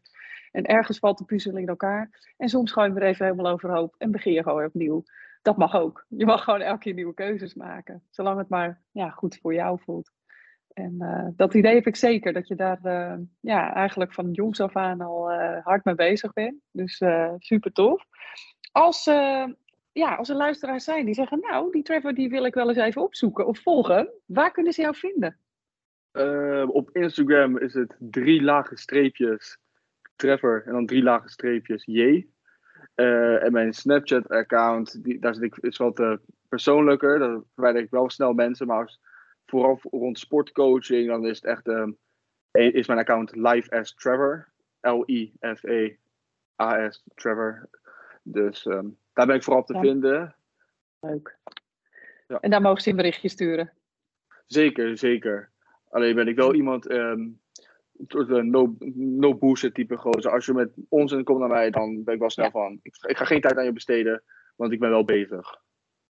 En 0.50 0.64
ergens 0.64 0.98
valt 0.98 1.18
de 1.18 1.24
puzzel 1.24 1.56
in 1.56 1.68
elkaar. 1.68 2.32
En 2.36 2.48
soms 2.48 2.72
gooi 2.72 2.86
je 2.86 2.92
hem 2.92 3.02
er 3.02 3.08
even 3.08 3.26
helemaal 3.26 3.52
overhoop 3.52 3.94
en 3.98 4.10
begin 4.10 4.32
je 4.32 4.42
gewoon 4.42 4.64
opnieuw. 4.64 5.04
Dat 5.42 5.56
mag 5.56 5.74
ook. 5.74 6.04
Je 6.08 6.26
mag 6.26 6.44
gewoon 6.44 6.60
elke 6.60 6.78
keer 6.78 6.94
nieuwe 6.94 7.14
keuzes 7.14 7.54
maken. 7.54 8.02
Zolang 8.10 8.38
het 8.38 8.48
maar 8.48 8.82
ja, 8.90 9.10
goed 9.10 9.38
voor 9.40 9.54
jou 9.54 9.80
voelt. 9.84 10.12
En 10.72 10.96
uh, 10.98 11.28
dat 11.36 11.54
idee 11.54 11.74
heb 11.74 11.86
ik 11.86 11.96
zeker. 11.96 12.32
Dat 12.32 12.48
je 12.48 12.54
daar 12.54 12.78
uh, 12.82 13.18
ja, 13.40 13.74
eigenlijk 13.74 14.12
van 14.12 14.30
jongs 14.30 14.60
af 14.60 14.76
aan 14.76 15.00
al 15.00 15.32
uh, 15.32 15.64
hard 15.64 15.84
mee 15.84 15.94
bezig 15.94 16.32
bent. 16.32 16.54
Dus 16.70 17.02
super 17.38 17.72
tof. 17.72 18.04
Als, 18.72 19.04
ja, 19.92 20.14
als 20.14 20.28
er 20.28 20.36
luisteraars 20.36 20.84
zijn 20.84 21.04
die 21.04 21.14
zeggen... 21.14 21.40
Nou, 21.40 21.70
die 21.70 21.82
Trevor 21.82 22.14
die 22.14 22.28
wil 22.28 22.44
ik 22.44 22.54
wel 22.54 22.68
eens 22.68 22.78
even 22.78 23.02
opzoeken 23.02 23.46
of 23.46 23.58
volgen. 23.58 24.12
Waar 24.26 24.50
kunnen 24.50 24.72
ze 24.72 24.80
jou 24.80 24.96
vinden? 24.96 25.38
op 26.66 26.90
Instagram 26.92 27.58
is 27.58 27.74
het 27.74 27.96
drie 27.98 28.42
lage 28.42 28.76
streepjes 28.76 29.58
Trevor 30.16 30.62
en 30.66 30.72
dan 30.72 30.86
drie 30.86 31.02
lage 31.02 31.28
streepjes 31.28 31.84
J. 31.84 32.26
Uh, 33.00 33.42
en 33.44 33.52
mijn 33.52 33.72
Snapchat-account, 33.72 35.20
daar 35.22 35.34
zit 35.34 35.42
ik, 35.42 35.56
is 35.56 35.76
wat 35.76 36.00
uh, 36.00 36.16
persoonlijker. 36.48 37.18
Daar 37.18 37.40
verwijder 37.54 37.82
ik 37.82 37.90
wel 37.90 38.10
snel 38.10 38.32
mensen. 38.32 38.66
Maar 38.66 38.82
als, 38.82 39.00
vooral 39.46 39.80
rond 39.82 40.18
sportcoaching, 40.18 41.08
dan 41.08 41.26
is 41.26 41.36
het 41.36 41.44
echt 41.44 41.66
um, 41.66 41.98
is 42.50 42.86
mijn 42.86 42.98
account 42.98 43.36
Live 43.36 43.70
as 43.70 43.94
Trevor. 43.94 44.48
L-I-F-E-A-S 44.80 45.92
Trevor. 47.14 47.68
Dus 48.22 48.64
um, 48.64 48.98
daar 49.12 49.26
ben 49.26 49.36
ik 49.36 49.42
vooral 49.42 49.62
op 49.62 49.66
te 49.66 49.74
ja. 49.74 49.80
vinden. 49.80 50.34
Leuk. 51.00 51.38
Ja. 52.26 52.40
En 52.40 52.50
daar 52.50 52.60
mogen 52.60 52.82
ze 52.82 52.90
een 52.90 52.96
berichtje 52.96 53.28
sturen. 53.28 53.72
Zeker, 54.46 54.98
zeker. 54.98 55.50
Alleen 55.88 56.14
ben 56.14 56.28
ik 56.28 56.36
wel 56.36 56.54
iemand. 56.54 56.90
Um, 56.90 57.20
een 57.20 57.40
no, 58.42 58.76
no 58.94 59.34
bullshit 59.34 59.74
type 59.74 59.96
gozer. 59.96 60.32
Als 60.32 60.46
je 60.46 60.52
met 60.52 60.72
onzin 60.88 61.24
komt 61.24 61.38
naar 61.38 61.48
mij, 61.48 61.70
dan 61.70 62.04
ben 62.04 62.14
ik 62.14 62.20
wel 62.20 62.30
snel 62.30 62.44
ja. 62.44 62.50
van. 62.50 62.78
Ik, 62.82 62.96
ik, 63.06 63.16
ga 63.16 63.24
geen 63.24 63.40
tijd 63.40 63.56
aan 63.56 63.64
je 63.64 63.72
besteden, 63.72 64.22
want 64.56 64.72
ik 64.72 64.80
ben 64.80 64.90
wel 64.90 65.04
bezig. 65.04 65.62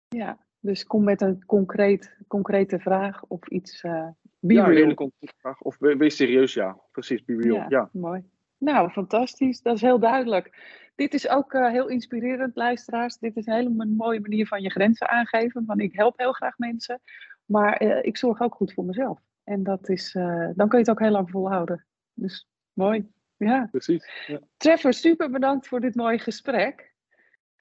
Ja, 0.09 0.39
dus 0.61 0.85
kom 0.85 1.05
met 1.05 1.21
een 1.21 1.45
concreet, 1.45 2.17
concrete 2.27 2.79
vraag 2.79 3.25
of 3.25 3.49
iets. 3.49 3.83
Uh, 3.83 4.09
ja, 4.39 4.67
een 4.67 4.75
hele 4.75 4.95
concrete 4.95 5.35
vraag. 5.37 5.61
Of 5.61 5.77
wees 5.79 6.17
serieus, 6.17 6.55
ja. 6.55 6.81
Precies, 6.93 7.25
be 7.25 7.37
real. 7.37 7.55
Ja, 7.55 7.67
ja, 7.69 7.89
mooi. 7.93 8.25
Nou, 8.59 8.91
fantastisch. 8.91 9.63
Dat 9.63 9.75
is 9.75 9.81
heel 9.81 9.99
duidelijk. 9.99 10.77
Dit 10.95 11.15
is 11.15 11.29
ook 11.29 11.53
uh, 11.53 11.71
heel 11.71 11.89
inspirerend, 11.89 12.57
luisteraars. 12.57 13.19
Dit 13.19 13.37
is 13.37 13.47
een 13.47 13.55
hele 13.55 13.87
mooie 13.87 14.21
manier 14.21 14.47
van 14.47 14.63
je 14.63 14.71
grenzen 14.71 15.09
aangeven. 15.09 15.65
Want 15.67 15.81
ik 15.81 15.95
help 15.95 16.19
heel 16.19 16.33
graag 16.33 16.59
mensen. 16.59 17.01
Maar 17.45 17.83
uh, 17.83 18.03
ik 18.03 18.17
zorg 18.17 18.41
ook 18.41 18.55
goed 18.55 18.73
voor 18.73 18.85
mezelf. 18.85 19.19
En 19.49 19.63
dat 19.63 19.89
is, 19.89 20.15
uh, 20.15 20.49
dan 20.55 20.69
kun 20.69 20.79
je 20.79 20.85
het 20.85 20.91
ook 20.91 21.01
heel 21.01 21.11
lang 21.11 21.31
volhouden. 21.31 21.85
Dus 22.15 22.49
mooi. 22.73 23.11
Ja. 23.37 23.69
Precies. 23.71 24.25
Ja. 24.27 24.39
Trevor, 24.57 24.93
super 24.93 25.31
bedankt 25.31 25.69
voor 25.69 25.81
dit 25.81 25.95
mooie 25.95 26.19
gesprek. 26.19 26.93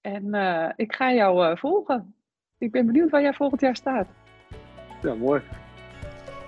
En 0.01 0.35
uh, 0.35 0.69
ik 0.75 0.93
ga 0.93 1.13
jou 1.13 1.49
uh, 1.49 1.57
volgen. 1.57 2.15
Ik 2.57 2.71
ben 2.71 2.85
benieuwd 2.85 3.09
waar 3.09 3.21
jij 3.21 3.33
volgend 3.33 3.61
jaar 3.61 3.75
staat. 3.75 4.07
Ja, 5.01 5.13
mooi. 5.13 5.41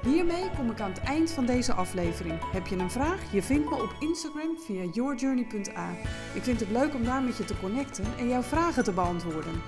Hiermee 0.02 0.49
kom 0.58 0.71
ik 0.71 0.80
aan 0.80 0.91
het 0.91 1.04
eind 1.04 1.32
van 1.32 1.45
deze 1.45 1.73
aflevering. 1.73 2.52
Heb 2.52 2.67
je 2.67 2.75
een 2.75 2.91
vraag? 2.91 3.32
Je 3.32 3.41
vindt 3.41 3.69
me 3.69 3.75
op 3.75 3.95
Instagram 3.99 4.58
via 4.58 4.84
yourjourney.a. 4.84 5.91
Ik 6.34 6.43
vind 6.43 6.60
het 6.60 6.69
leuk 6.69 6.93
om 6.93 7.04
daar 7.04 7.23
met 7.23 7.38
je 7.38 7.45
te 7.45 7.60
connecten 7.60 8.06
en 8.17 8.28
jouw 8.28 8.41
vragen 8.41 8.84
te 8.84 8.93
beantwoorden. 8.93 9.62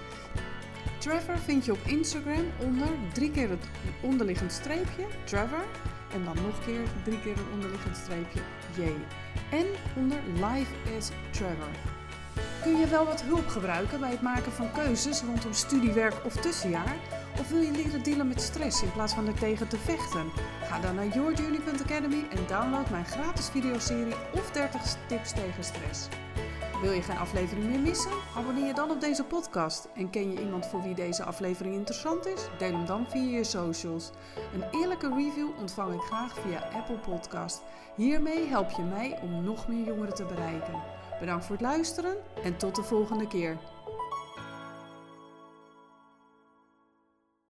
Trevor 1.01 1.37
vind 1.37 1.65
je 1.65 1.71
op 1.71 1.79
Instagram 1.85 2.45
onder 2.59 2.87
drie 3.13 3.31
keer 3.31 3.49
het 3.49 3.65
onderliggend 4.01 4.51
streepje, 4.51 5.05
Trevor. 5.23 5.65
En 6.13 6.23
dan 6.23 6.35
nog 6.35 6.65
keer 6.65 6.81
drie 7.03 7.19
keer 7.19 7.35
het 7.35 7.45
onderliggend 7.53 7.97
streepje, 7.97 8.39
J. 8.75 8.81
En 9.51 9.65
onder 9.95 10.17
Live 10.33 10.71
as 10.97 11.09
Trevor. 11.31 11.71
Kun 12.61 12.77
je 12.77 12.87
wel 12.87 13.05
wat 13.05 13.21
hulp 13.21 13.47
gebruiken 13.47 13.99
bij 13.99 14.11
het 14.11 14.21
maken 14.21 14.51
van 14.51 14.71
keuzes 14.71 15.21
rondom 15.21 15.53
studiewerk 15.53 16.25
of 16.25 16.35
tussenjaar? 16.35 16.95
Of 17.39 17.49
wil 17.49 17.61
je 17.61 17.71
leren 17.71 18.03
dealen 18.03 18.27
met 18.27 18.41
stress 18.41 18.83
in 18.83 18.91
plaats 18.91 19.13
van 19.13 19.27
er 19.27 19.33
tegen 19.33 19.67
te 19.67 19.77
vechten? 19.77 20.25
Ga 20.63 20.79
dan 20.79 20.95
naar 20.95 21.07
yourjourney.academy 21.07 22.23
en 22.29 22.47
download 22.47 22.89
mijn 22.89 23.05
gratis 23.05 23.49
videoserie 23.49 24.15
of 24.33 24.51
30 24.51 24.81
tips 25.07 25.31
tegen 25.31 25.63
stress. 25.63 26.07
Wil 26.81 26.91
je 26.91 27.01
geen 27.01 27.17
aflevering 27.17 27.65
meer 27.65 27.79
missen? 27.79 28.11
Abonneer 28.35 28.65
je 28.65 28.73
dan 28.73 28.91
op 28.91 29.01
deze 29.01 29.23
podcast. 29.23 29.87
En 29.95 30.09
ken 30.09 30.31
je 30.31 30.39
iemand 30.39 30.65
voor 30.65 30.81
wie 30.81 30.95
deze 30.95 31.23
aflevering 31.23 31.75
interessant 31.75 32.25
is? 32.25 32.47
Deel 32.57 32.71
hem 32.71 32.85
dan 32.85 33.05
via 33.09 33.37
je 33.37 33.43
socials. 33.43 34.09
Een 34.53 34.79
eerlijke 34.81 35.07
review 35.07 35.49
ontvang 35.59 35.93
ik 35.93 35.99
graag 35.99 36.33
via 36.39 36.69
Apple 36.73 36.97
Podcast. 36.97 37.61
Hiermee 37.95 38.47
help 38.47 38.69
je 38.69 38.81
mij 38.81 39.19
om 39.21 39.43
nog 39.43 39.67
meer 39.67 39.85
jongeren 39.85 40.15
te 40.15 40.25
bereiken. 40.25 40.83
Bedankt 41.19 41.45
voor 41.45 41.55
het 41.55 41.65
luisteren 41.65 42.15
en 42.43 42.57
tot 42.57 42.75
de 42.75 42.83
volgende 42.83 43.27
keer. 43.27 43.57